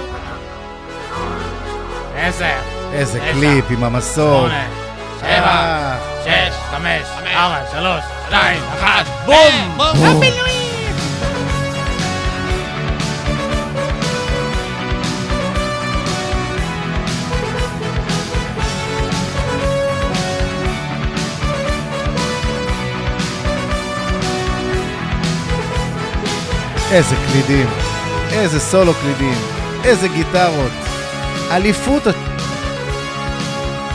[2.22, 2.46] לא- עשר,
[2.92, 4.38] איזה קליפ עם המסור.
[4.48, 4.66] שמונה,
[5.20, 10.57] שבע, אה, שש, חמש, ארבע, שלוש, שתיים, אחת, בום!
[26.92, 27.66] איזה קלידים,
[28.32, 29.38] איזה סולו קלידים,
[29.84, 30.72] איזה גיטרות.
[31.50, 32.02] אליפות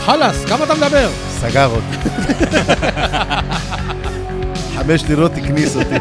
[0.05, 1.09] חלאס, כמה אתה מדבר?
[1.41, 2.09] סגר אותי.
[4.75, 5.95] חמש לירות הכניס אותי.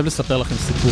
[0.00, 0.90] חייב לספר לכם סיפור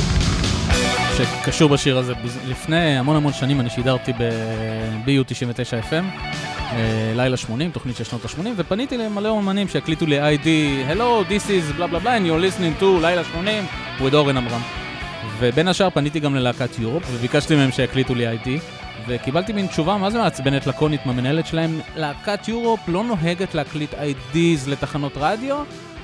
[1.17, 2.13] שקשור בשיר הזה.
[2.47, 8.25] לפני המון המון שנים אני שידרתי ב-BU 99 FM, אה, לילה 80, תוכנית של שנות
[8.25, 10.47] ה-80, ופניתי למלא אומנים שהקליטו לי ID,
[10.91, 13.65] Hello, this is blah blah blah, and you're listening to לילה 80
[14.01, 14.61] with אורן עמרם.
[15.39, 18.49] ובין השאר פניתי גם ללהקת יורופ, וביקשתי מהם שיקליטו לי ID,
[19.09, 24.71] וקיבלתי מין תשובה מה זה מעצבנת לקונית מהמנהלת שלהם, להקת יורופ לא נוהגת להקליט IDs
[24.71, 25.57] לתחנות רדיו,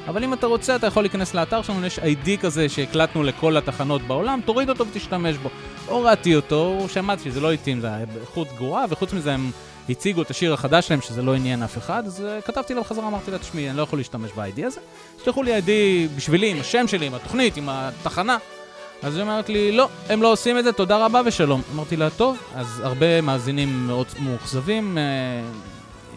[0.08, 4.02] אבל אם אתה רוצה, אתה יכול להיכנס לאתר שלנו, יש ID כזה שהקלטנו לכל התחנות
[4.02, 5.48] בעולם, תוריד אותו ותשתמש בו.
[5.86, 9.50] הורדתי אותו, שמעתי שזה לא התאים, זה היה באיכות גרועה, וחוץ מזה הם
[9.88, 13.08] הציגו את השיר החדש שלהם, שזה לא עניין אף אחד, אז אה, כתבתי לה בחזרה,
[13.08, 14.80] אמרתי לה, תשמעי, אני לא יכול להשתמש ב-ID הזה,
[15.20, 15.70] תשלחו לי ID
[16.16, 18.36] בשבילי, עם השם שלי, עם התוכנית, עם התחנה.
[19.02, 21.62] אז היא אומרת לי, לא, הם לא עושים את זה, תודה רבה ושלום.
[21.74, 25.02] אמרתי לה, טוב, אז הרבה מאזינים מאוד מאוכזבים, אה,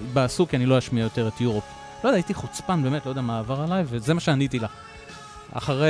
[0.06, 1.77] התבאסו כי אני לא אשמיע יותר את Europe.
[2.04, 4.68] לא יודע, הייתי חוצפן, באמת, לא יודע מה עבר עליי, וזה מה שעניתי לה.
[5.55, 5.89] אחרי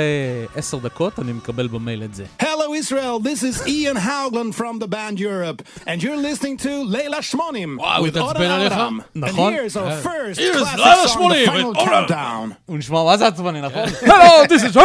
[0.55, 2.25] עשר דקות אני מקבל במייל את זה.
[2.41, 2.45] Hello
[2.83, 7.77] Israel, this is Ian Haugland from the band Europe, and you're listening to Leila Shmonim
[7.79, 8.73] וואו, with התעצבן Oda עליך?
[8.73, 8.99] Adam.
[9.15, 9.53] נכון.
[9.53, 10.03] And here's our Yeah.
[10.07, 11.89] first Here's classic לילה song, שמונים, the final with Oda.
[11.89, 12.53] countdown.
[12.65, 13.83] הוא נשמע מה זה עצבני, נכון?
[14.05, 14.75] Hello, this is...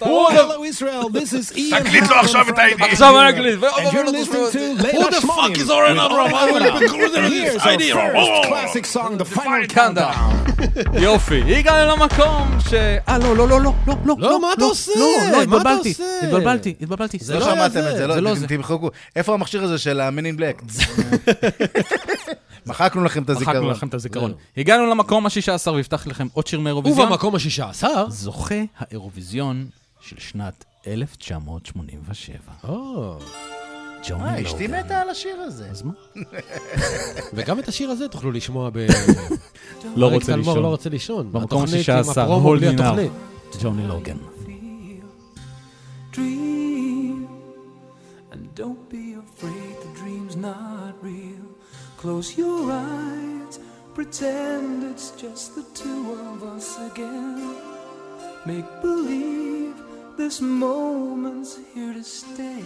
[0.00, 2.78] Hello Israel, this is Ian תקליט לו Haugland עכשיו from את the ה-ID.
[2.80, 3.60] band עכשיו אני Europe, אקליט.
[3.76, 6.32] and you're listening to Leila Who the fuck Shmonim is Oren with Avram?
[6.32, 6.80] Oda I will Adam.
[6.80, 7.92] be cruising And on here's this our ID.
[7.92, 8.48] first Oh.
[8.48, 10.14] classic song, the final countdown.
[10.14, 11.02] countdown.
[11.02, 12.74] יופי, הגענו למקום ש...
[12.74, 14.91] אה, לא, לא, לא, לא, לא, לא, לא, מה אתה עושה?
[14.95, 15.93] לא, לא, התבלבלתי?
[16.23, 17.17] התבלבלתי, התבלבלתי.
[17.21, 18.47] זה לא לא שמעתם את זה, לא לא, זה.
[18.47, 18.89] תמחקו.
[19.15, 20.65] איפה המכשיר הזה של ה-Men in Black?
[22.65, 23.55] מחקנו לכם את הזיכרון.
[23.55, 24.33] מחקנו לכם את הזיכרון.
[24.57, 27.07] הגענו למקום ה-16 והבטחתי לכם עוד שיר מאירוויזיון.
[27.07, 28.09] ובמקום השישה עשר.
[28.09, 29.65] זוכה האירוויזיון
[30.01, 32.37] של שנת 1987.
[34.07, 34.79] ג'וני אה, אשתי לוגן.
[34.79, 35.67] מתה על השיר הזה.
[35.69, 35.91] אז מה?
[37.33, 38.77] וגם את השיר הזה תוכלו לשמוע ב...
[39.95, 40.61] לא רוצה לישון.
[40.61, 41.31] לא רוצה לישון.
[41.31, 42.55] במקום התוכנית עם ה-16, הפרומו
[43.57, 44.19] Johnny Logan.
[46.11, 47.27] Dream
[48.31, 51.45] and don't be afraid the dream's not real.
[51.97, 53.59] Close your eyes,
[53.93, 57.55] pretend it's just the two of us again.
[58.45, 59.75] Make believe
[60.17, 62.63] this moment's here to stay.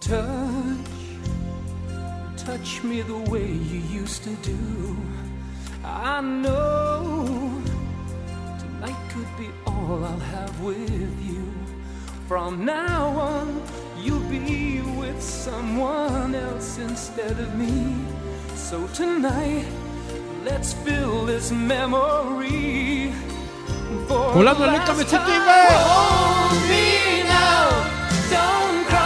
[0.00, 0.90] Touch,
[2.36, 4.96] touch me the way you used to do.
[5.84, 7.62] I know
[8.80, 11.42] Night could be all I'll have with you.
[12.28, 13.62] From now on,
[13.98, 17.96] you'll be with someone else instead of me.
[18.54, 19.66] So tonight,
[20.44, 23.12] let's fill this memory.
[24.08, 24.94] For Hola, Manolito,
[26.68, 27.70] me now,
[28.30, 29.05] don't cry.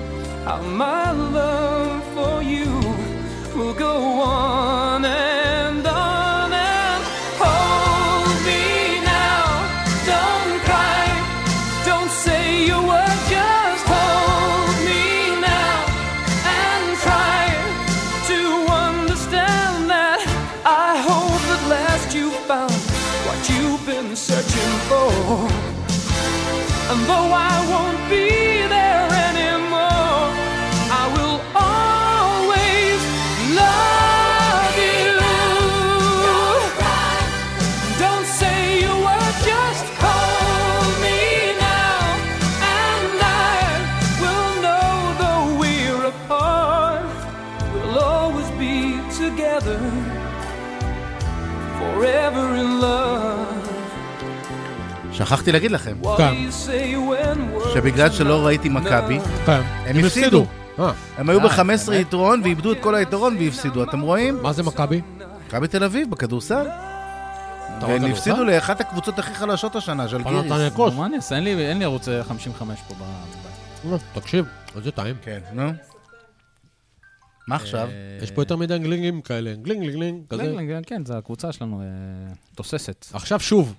[0.43, 2.65] How my love for you
[3.55, 7.03] will go on and on and
[7.37, 9.45] hold me now.
[10.11, 11.05] Don't cry,
[11.85, 15.77] don't say a word, just hold me now
[16.57, 17.45] and try
[18.31, 18.39] to
[18.89, 20.25] understand that
[20.65, 22.81] I hope at last you found
[23.27, 25.11] what you've been searching for.
[26.91, 27.70] And though I
[55.31, 56.51] שכחתי להגיד לכם, words
[57.73, 59.61] שבגלל שלא ראיתי מכבי, כן.
[59.85, 60.45] הם הפסידו.
[60.79, 60.91] אה.
[61.17, 62.01] הם היו אה, ב-15 באמת?
[62.01, 64.41] יתרון ואיבדו את כל היתרון והפסידו, אתם רואים?
[64.41, 65.01] מה זה מכבי?
[65.47, 66.67] מכבי תל אביב בכדורסל.
[67.81, 68.05] והם?
[68.05, 70.51] הפסידו לאחת הקבוצות הכי חלשות השנה, של גיריס.
[70.95, 71.35] מה אני אעשה?
[71.35, 71.43] אין
[71.77, 74.01] לי- ערוץ אה, 55 פה בבית.
[74.15, 75.15] אה, תקשיב, איזה טעים.
[75.21, 75.71] כן, נו.
[77.47, 77.89] מה עכשיו?
[78.23, 79.53] יש פה יותר מדי גלינגים כאלה.
[79.61, 80.43] גלינג, גלינג, גלינג, כזה.
[80.43, 83.05] גלינג, כן, זה הקבוצה שלנו אה, תוססת.
[83.13, 83.73] עכשיו שוב.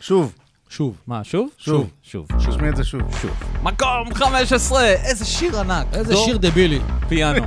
[0.00, 0.32] שוב.
[0.70, 0.94] שוב.
[1.06, 1.48] מה, שוב?
[1.58, 1.86] שוב.
[2.02, 2.26] שוב.
[2.38, 3.00] תשמעי את זה שוב.
[3.22, 3.30] שוב.
[3.62, 4.84] מקום 15!
[4.86, 5.86] איזה שיר ענק.
[5.92, 6.78] איזה דו, שיר דבילי.
[7.08, 7.42] פיאנו.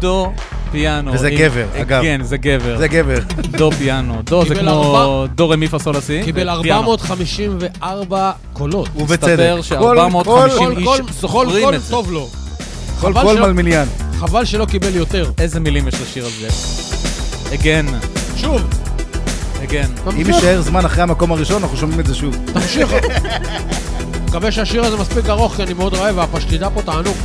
[0.00, 0.32] דו,
[0.72, 1.12] פיאנו.
[1.12, 2.02] וזה עם- גבר, אגב.
[2.02, 2.78] כן, זה גבר.
[2.78, 3.18] זה גבר.
[3.50, 4.22] דו פיאנו.
[4.22, 6.20] דו זה קיבל כמו ארבע- דו רמי פסול הסי.
[6.24, 6.80] קיבל ופיאנו.
[6.80, 8.88] 454 קולות.
[8.96, 9.22] ובצדק.
[9.22, 11.90] מסתבר כל- ש-450 כל- איש כל- כל זוכרים קול את זה.
[11.90, 12.28] טוב לו.
[13.00, 13.86] כל קול מלמיליאן.
[14.18, 15.30] חבל שלא קיבל יותר.
[15.38, 16.48] איזה מילים יש לשיר הזה.
[17.56, 18.06] again,
[18.36, 18.85] שוב.
[19.68, 19.86] כן.
[20.20, 20.34] אם לא.
[20.34, 22.36] יישאר זמן אחרי המקום הראשון, אנחנו שומעים את זה שוב.
[22.52, 22.90] תמשיך.
[24.28, 27.16] מקווה שהשיר הזה מספיק ארוך, כי אני מאוד רעב, והפשטידה פה תענוג.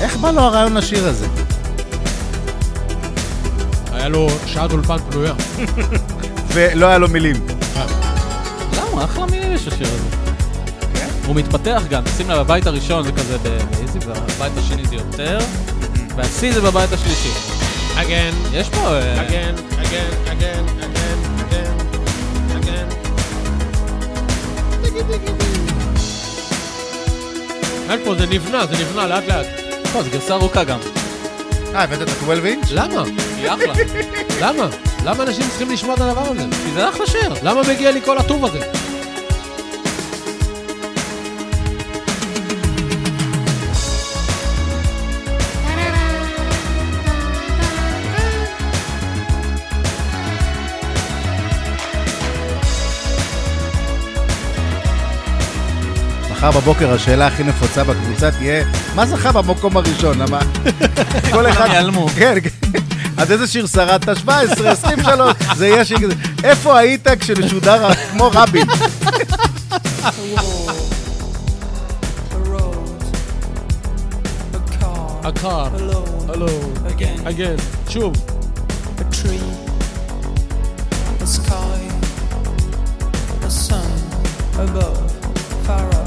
[0.00, 1.26] איך בא לו הרעיון לשיר הזה?
[3.92, 5.34] היה לו שעת אולפן פנויה.
[6.48, 7.36] ולא היה לו מילים.
[7.76, 7.86] אה.
[8.72, 9.04] למה?
[9.04, 10.25] אחלה מילים יש לשיר הזה.
[11.26, 15.38] הוא מתפתח גם, שים לב, הבית הראשון זה כזה באיזי, והבית השני זה יותר,
[16.16, 17.30] והשיא זה בבית השלישי.
[17.96, 18.30] אגן.
[18.52, 18.98] יש פה...
[18.98, 21.78] אגן, אגן, אגן, אגן, אגן,
[22.56, 22.88] אגן.
[27.90, 29.46] אין פה, זה נבנה, זה נבנה לאט לאט.
[29.94, 30.78] לא, זו גרסה ארוכה גם.
[31.74, 32.70] אה, הבאת את ה-12 אינץ'?
[32.70, 33.02] למה?
[33.36, 33.72] היא אחלה.
[34.42, 34.68] למה?
[35.04, 36.42] למה אנשים צריכים לשמוע את הדבר הזה?
[36.64, 37.34] כי זה אחלה שיר.
[37.42, 38.85] למה מגיע לי כל הטוב הזה?
[56.48, 60.18] מחר בבוקר השאלה הכי נפוצה בקבוצה תהיה, מה זכה במקום הראשון?
[60.18, 60.38] למה?
[61.32, 61.68] כל אחד...
[61.72, 62.08] יעלמו.
[62.08, 62.78] כן, כן.
[63.16, 64.16] עד איזה שיר שרדת?
[64.18, 66.14] 17, 23, זה יהיה שיר כזה.
[66.44, 68.66] איפה היית כשמשודר כמו רבין?
[75.22, 75.68] הקר.
[76.28, 76.48] הלו.
[77.24, 77.56] אגן.
[77.88, 78.14] שוב.
[78.98, 79.48] A tree,
[81.24, 81.80] a sky,
[83.48, 83.90] a sun
[84.64, 85.10] above,
[85.66, 86.05] far off,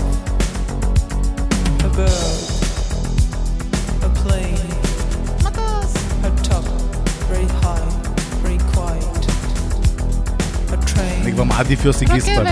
[11.24, 12.46] אני כבר מעדיף יוסי גיספן.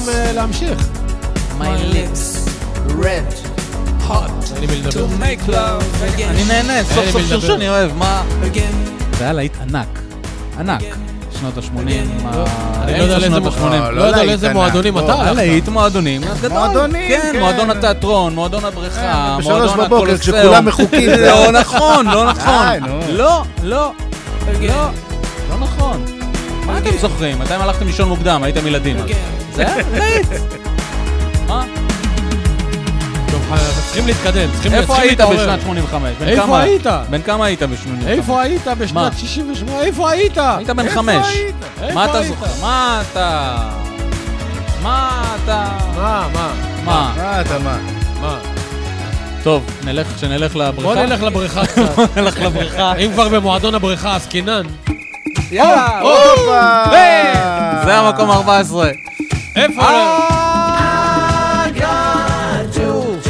[0.00, 0.78] צריכים אה, להמשיך.
[1.58, 1.64] My
[1.94, 2.48] lips,
[2.88, 3.34] red,
[4.08, 4.30] hot,
[4.90, 5.82] to make love
[6.16, 6.30] again.
[6.30, 7.40] אני נהנה, סוף סוף שיר.
[7.40, 8.22] שאני אוהב, מה?
[8.42, 8.74] Again,
[9.18, 9.98] זה היה להיט ענק.
[10.58, 10.80] ענק.
[11.40, 11.78] שנות ה-80,
[12.82, 14.98] אני לא יודע לאיזה מ- לא, לא יודע לאיזה ענק, מועדונים.
[14.98, 15.36] אתה הלכת.
[15.36, 16.50] להיט מועדונים גדול.
[16.58, 17.40] מועדונים, כן, כן.
[17.40, 20.38] מועדון התיאטרון, מועדון הבריכה, בשלוש מועדון בבוקר, הקולוסיאום.
[20.38, 21.10] כשכולם מחוקים.
[21.28, 22.72] לא נכון, לא נכון.
[22.72, 23.00] די, נו.
[23.08, 23.92] לא, לא,
[24.40, 24.88] again, לא,
[25.50, 26.04] לא נכון.
[26.66, 27.38] מה אתם זוכרים?
[27.38, 28.42] מתי הלכתם לישון מוקדם?
[28.42, 28.96] הייתם ילדים.
[29.54, 30.26] זה להיט.
[31.48, 31.64] מה?
[33.50, 35.20] אנחנו צריכים להתקדם, צריכים איפה היית.
[35.20, 36.16] בשנת 85?
[36.20, 36.86] בן איפה היית?
[37.10, 38.06] בן כמה היית ב-85?
[38.06, 38.66] איפה היית?
[38.78, 39.80] בשנת 68?
[39.82, 40.38] איפה היית?
[40.38, 41.26] היית בן חמש.
[41.94, 42.22] מה אתה?
[42.22, 42.46] זוכר?
[42.62, 43.56] מה אתה?
[44.82, 45.64] מה אתה?
[45.96, 46.52] מה, מה?
[46.84, 47.12] מה?
[47.16, 47.76] מה אתה מה?
[48.20, 48.38] מה?
[49.42, 50.82] טוב, נלך, שנלך לבריכה.
[50.94, 52.16] בוא נלך לבריכה קצת.
[52.16, 52.92] נלך לבריכה.
[52.94, 54.62] אם כבר במועדון הבריכה עסקינן.
[55.50, 56.00] יאללה!
[57.84, 58.90] זה המקום 14.
[59.56, 59.82] איפה?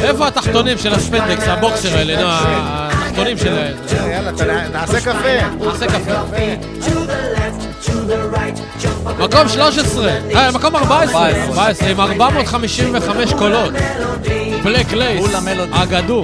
[0.03, 3.73] איפה התחתונים של הספנדקס, הבוקסר האלה, נו, התחתונים שלהם.
[4.09, 4.41] יאללה, ת-
[4.73, 5.65] נעשה קפה.
[5.65, 6.11] נעשה קפה.
[9.19, 13.73] מקום 13, אה, מקום 14, 14, עם 455 קולות.
[14.63, 15.25] בלק לייס.
[15.71, 16.23] אגדו.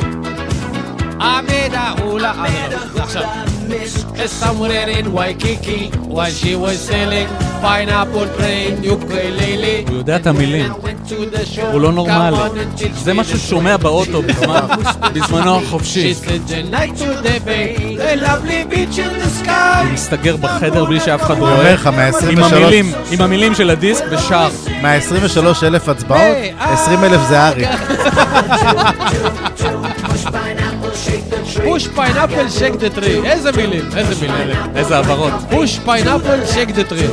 [1.22, 4.42] עמידה אולה, אה, לא, זה עכשיו.
[4.42, 5.82] Somewhere in Waikiki,
[6.16, 7.28] while she was selling
[7.62, 9.90] pineapple train ukulele.
[9.90, 10.72] הוא יודע את המילים.
[11.72, 12.38] הוא לא נורמלי.
[12.96, 14.22] זה מה שהוא שומע באוטו
[15.14, 16.14] בזמנו החופשי.
[19.82, 21.74] הוא מסתגר בחדר בלי שאף אחד רואה.
[21.74, 22.56] לך, מה-23
[23.12, 24.50] עם המילים, של הדיסק ושר.
[24.82, 27.70] מה-23 אלף הצבעות, היי, 20 אלף זה אריק.
[31.64, 33.26] Push pineapple shake the tree.
[33.26, 34.56] איזה מילים, איזה מילים.
[34.76, 35.34] איזה הבהרות.
[35.50, 37.08] Push pineapple shake the tree.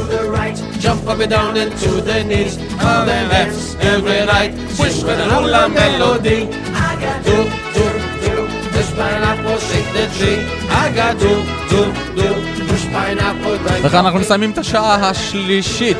[0.81, 2.55] Jump up and down and to the knees,
[2.89, 3.59] on the left,
[3.93, 6.41] every right, push with the hula melody.
[7.27, 7.37] Do,
[7.77, 7.87] do,
[8.23, 8.35] do,
[8.73, 10.39] push pineapple, shake the tree.
[10.83, 11.81] Agadoo, doo,
[12.19, 12.29] do,
[12.69, 13.83] push pineapple, right.
[13.83, 15.97] וכאן אנחנו מסיימים את השעה השלישית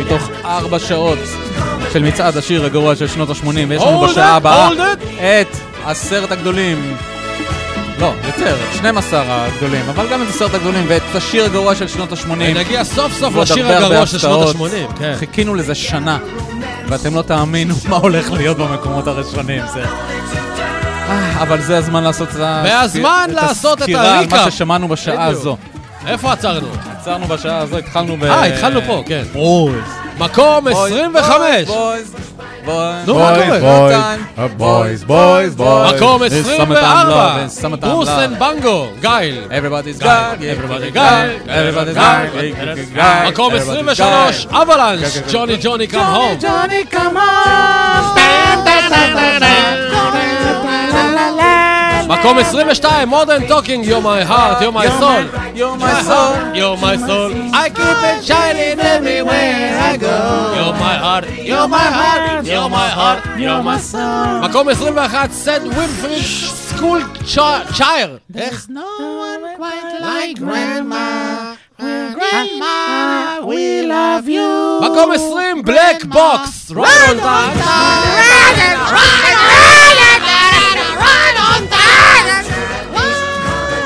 [0.00, 1.18] מתוך ארבע שעות
[1.92, 4.68] של מצעד השיר הגרוע של שנות ה-80 ויש לנו בשעה הבאה
[5.18, 6.96] את עשרת הגדולים
[7.98, 12.34] לא, יותר, 12 הגדולים, אבל גם את עשרת הגדולים ואת השיר הגרוע של שנות ה-80.
[12.34, 14.72] נגיע סוף סוף לשיר הגרוע של שנות הפתעות.
[14.72, 15.14] ה-80, כן.
[15.16, 16.18] חיכינו לזה שנה,
[16.88, 19.62] ואתם לא תאמינו מה הולך להיות במקומות הראשונים.
[19.74, 19.84] זה...
[21.08, 24.26] אה, אבל זה הזמן לעשות את והזמן לעשות את הסקירה על.
[24.30, 25.24] מה ששמענו בשעה.
[25.24, 25.56] הזו.
[26.06, 26.68] איפה עצרנו?
[27.00, 28.24] עצרנו בשעה הזו, התחלנו ב...
[28.24, 29.22] אה, התחלנו פה, כן.
[29.32, 30.03] Boys.
[30.18, 31.68] מקום 25.
[31.68, 32.14] Boys,
[32.64, 33.06] בויז.
[33.06, 34.16] נו, מה קורה?
[34.56, 35.94] בויז, בויז, בויז.
[35.94, 37.10] מקום It's summertime 24.
[37.10, 38.08] love, it's summertime ברוס.
[38.08, 39.42] אנד בנגו, גייל.
[39.50, 40.30] Everybody's גייל.
[40.32, 41.30] got, Everybody גייל.
[41.46, 43.28] everybody's גייל.
[43.28, 44.54] מקום Everybody's 23, got.
[44.56, 46.38] אבלנש, ג'וני ג'וני קאם הום.
[46.40, 48.24] Johnny, come on.
[52.07, 55.23] מקום 22, מודרן טוקינג, You're my heart, You're my soul.
[55.55, 56.33] You're my soul.
[56.59, 57.31] You're my soul.
[57.53, 60.15] I keep it shining everywhere I go.
[60.57, 64.49] You're my heart, You're my heart, You're my heart, You're my soul.
[64.49, 66.23] מקום 21, סד ווילפריד,
[66.69, 68.17] סקול צ'ייר.
[68.35, 68.67] איך?
[70.09, 71.07] Like grandma,
[72.17, 72.77] grandma,
[73.49, 73.61] we
[73.95, 74.49] love you.
[74.81, 76.71] מקום 20, בלק בוקס.
[76.71, 77.19] Right on
[77.63, 79.32] time.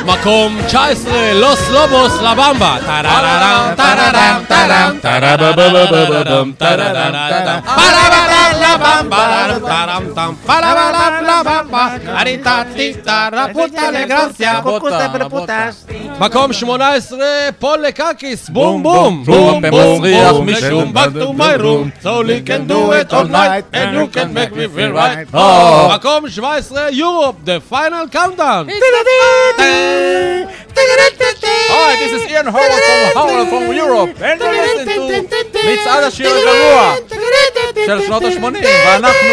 [0.08, 2.76] מקום 19, לוס לובוס, לבמבה.
[2.86, 5.38] טרררם, טרררם, טררם, טררם,
[13.32, 14.60] רפוטה, לגרסיה.
[16.20, 17.18] מקום 18,
[17.58, 20.92] פול לקקיס, בום בום, בום מסריח משום.
[20.94, 24.52] back to my room, so we can do it all night, and you can make
[24.52, 25.36] me feel right.
[25.94, 28.68] מקום 17, יורופ, the final countdown.
[31.70, 35.34] Hi, this is Ian Howard from Howard from Europe, and you're listening to
[35.64, 36.94] מצעד השיר הגרוע
[37.86, 39.28] של שנות ה-80, ואנחנו...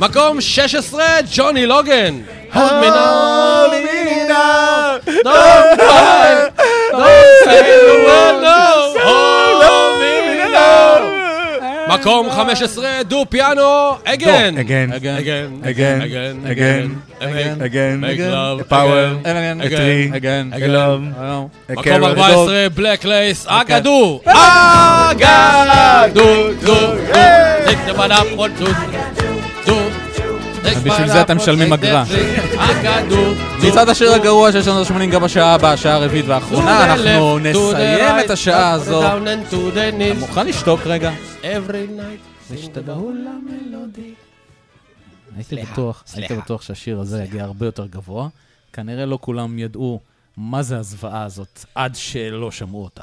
[0.00, 2.20] מקום 16, ג'וני לוגן.
[2.52, 2.96] Hold me now,
[5.06, 6.50] don't cry,
[6.90, 8.09] don't say the word
[12.00, 14.06] מקום 15, דו פיאנו, again.
[14.06, 14.58] Again.
[14.92, 15.64] again, Again.
[15.64, 17.02] again, Again.
[17.20, 18.00] again, Again.
[18.00, 19.16] make love, A power.
[19.24, 20.10] again, A tree.
[20.18, 21.02] again, A love.
[21.70, 22.18] A מקום carrot.
[22.18, 24.20] 14, בלק לייס, אגדו.
[24.26, 25.24] אגדו,
[26.14, 26.76] דו, דו.
[27.66, 27.94] take the
[30.76, 32.04] ובשביל זה אתם משלמים אגרה.
[33.68, 38.30] מצעד השיר הגרוע של שנות ה-80 גם בשעה הבאה, השעה הרביעית והאחרונה, אנחנו נסיים את
[38.30, 39.02] השעה הזו.
[39.02, 39.16] אתה
[40.18, 41.12] מוכן לשתוק רגע?
[45.36, 48.28] הייתי בטוח, הייתי בטוח שהשיר הזה יגיע הרבה יותר גבוה.
[48.72, 50.00] כנראה לא כולם ידעו
[50.36, 53.02] מה זה הזוועה הזאת עד שלא שמעו אותה.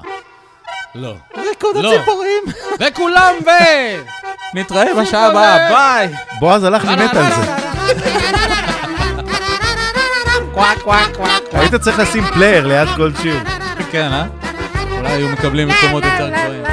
[0.97, 1.15] לא.
[1.37, 1.93] ריקוד לא.
[1.93, 2.43] הציפורים.
[2.79, 3.49] וכולם ב...
[4.53, 6.15] נתראה בשעה הבאה, ביי!
[6.39, 7.53] בועז הלך לי מת על זה.
[11.53, 13.39] היית צריך לשים player ליד כל שיר.
[13.91, 14.25] כן, אה?
[14.97, 16.63] אולי היו מקבלים מקומות יותר גבוהים.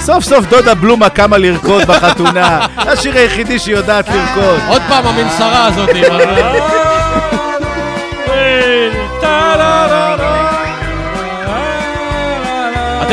[0.00, 2.66] סוף סוף דודה בלומה קמה לרקוד בחתונה.
[2.90, 4.60] השיר היחידי שהיא יודעת לרקוד.
[4.68, 5.90] עוד פעם המנסרה הזאת.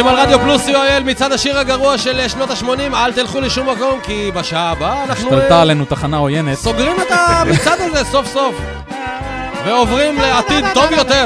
[0.01, 3.69] אתם על רדיו פלוס co.il מצד השיר הגרוע של אה, שנות ה-80, אל תלכו לשום
[3.69, 6.57] מקום, כי בשעה הבאה אנחנו אה, השתלטה עלינו תחנה עוינת.
[6.57, 8.55] סוגרים את המצעד הזה סוף סוף.
[9.65, 11.25] ועוברים לעתיד טוב יותר.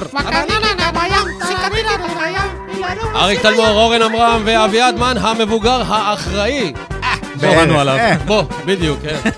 [3.15, 6.73] אריק תלמור, אורן עמרם ואביעד מן, המבוגר האחראי.
[7.41, 7.95] קראנו עליו.
[7.97, 9.29] אה, בוא, בדיוק, כן.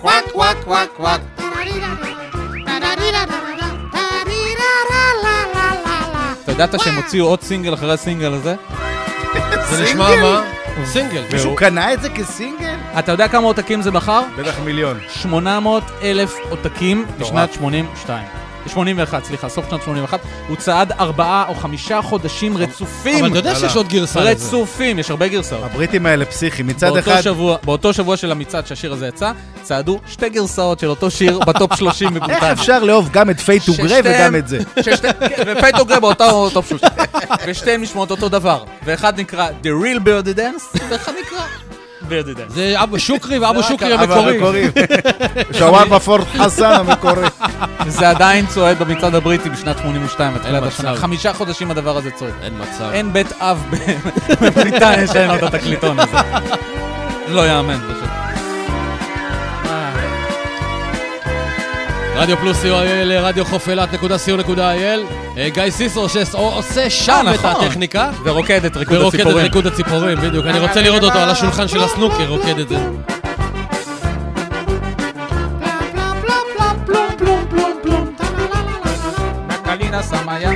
[0.00, 1.37] קוואק, קוואק, קוואק, קוואק.
[6.58, 8.54] ידעת שהם הוציאו עוד סינגל אחרי הסינגל הזה?
[9.70, 10.42] זה נשמע מה?
[10.84, 11.22] סינגל.
[11.32, 12.76] מישהו קנה את זה כסינגל?
[12.98, 14.22] אתה יודע כמה עותקים זה מכר?
[14.38, 15.00] בטח מיליון.
[15.08, 18.24] 800 אלף עותקים בשנת 82.
[18.66, 20.18] 81, סליחה, סוף שנת 81.
[20.48, 23.18] הוא צעד ארבעה או חמישה חודשים רצופים.
[23.24, 24.30] אבל אתה יודע שיש עוד גרסה לזה.
[24.30, 25.64] רצופים, יש הרבה גרסאות.
[25.64, 26.66] הבריטים האלה פסיכיים.
[26.66, 27.20] מצד באותו אחד...
[27.20, 29.32] שבוע, באותו שבוע של המצעד שהשיר הזה יצא,
[29.62, 32.52] צעדו שתי גרסאות של אותו שיר בטופ 30 איך בבריטניה.
[32.52, 34.58] אפשר לאהוב גם את פייט וגריי ששתיהם- וגם את זה?
[35.46, 36.88] ופייטו גרי באותו טופ 30.
[37.46, 38.64] ושתיהן נשמעות אותו דבר.
[38.84, 41.38] ואחד נקרא The Real Birdie Dance, ואחד נקרא
[42.10, 42.52] Dance.
[42.52, 44.64] זה אבו שוקרי ואבו שוקרי המקורי.
[45.58, 47.26] שווארמה פורט חסן המקורי.
[47.98, 50.96] זה עדיין צועד במצעד הבריטי בשנת 82, בתחילת השנה.
[50.96, 52.32] חמישה חודשים הדבר הזה צועד.
[52.42, 52.90] אין מצב.
[52.92, 53.64] אין בית אב
[54.40, 56.16] בבריטניה שאין לו את התקליטון הזה.
[57.28, 58.17] לא יאמן פשוט.
[62.18, 65.12] רדיו פלוס co.il, רדיו חוף אילת נקודה co.il.
[65.38, 67.64] אה, גיא סיסו שעושה שם אה, את נכון.
[67.64, 68.10] הטכניקה.
[68.24, 69.44] ורוקד את ריקוד ורוקד את הציפורים.
[69.44, 70.46] ריקוד הציפורים, בדיוק.
[70.46, 72.76] אני רוצה לראות אותו על השולחן של הסנוקר, רוקד את זה.
[80.02, 80.50] סמיה.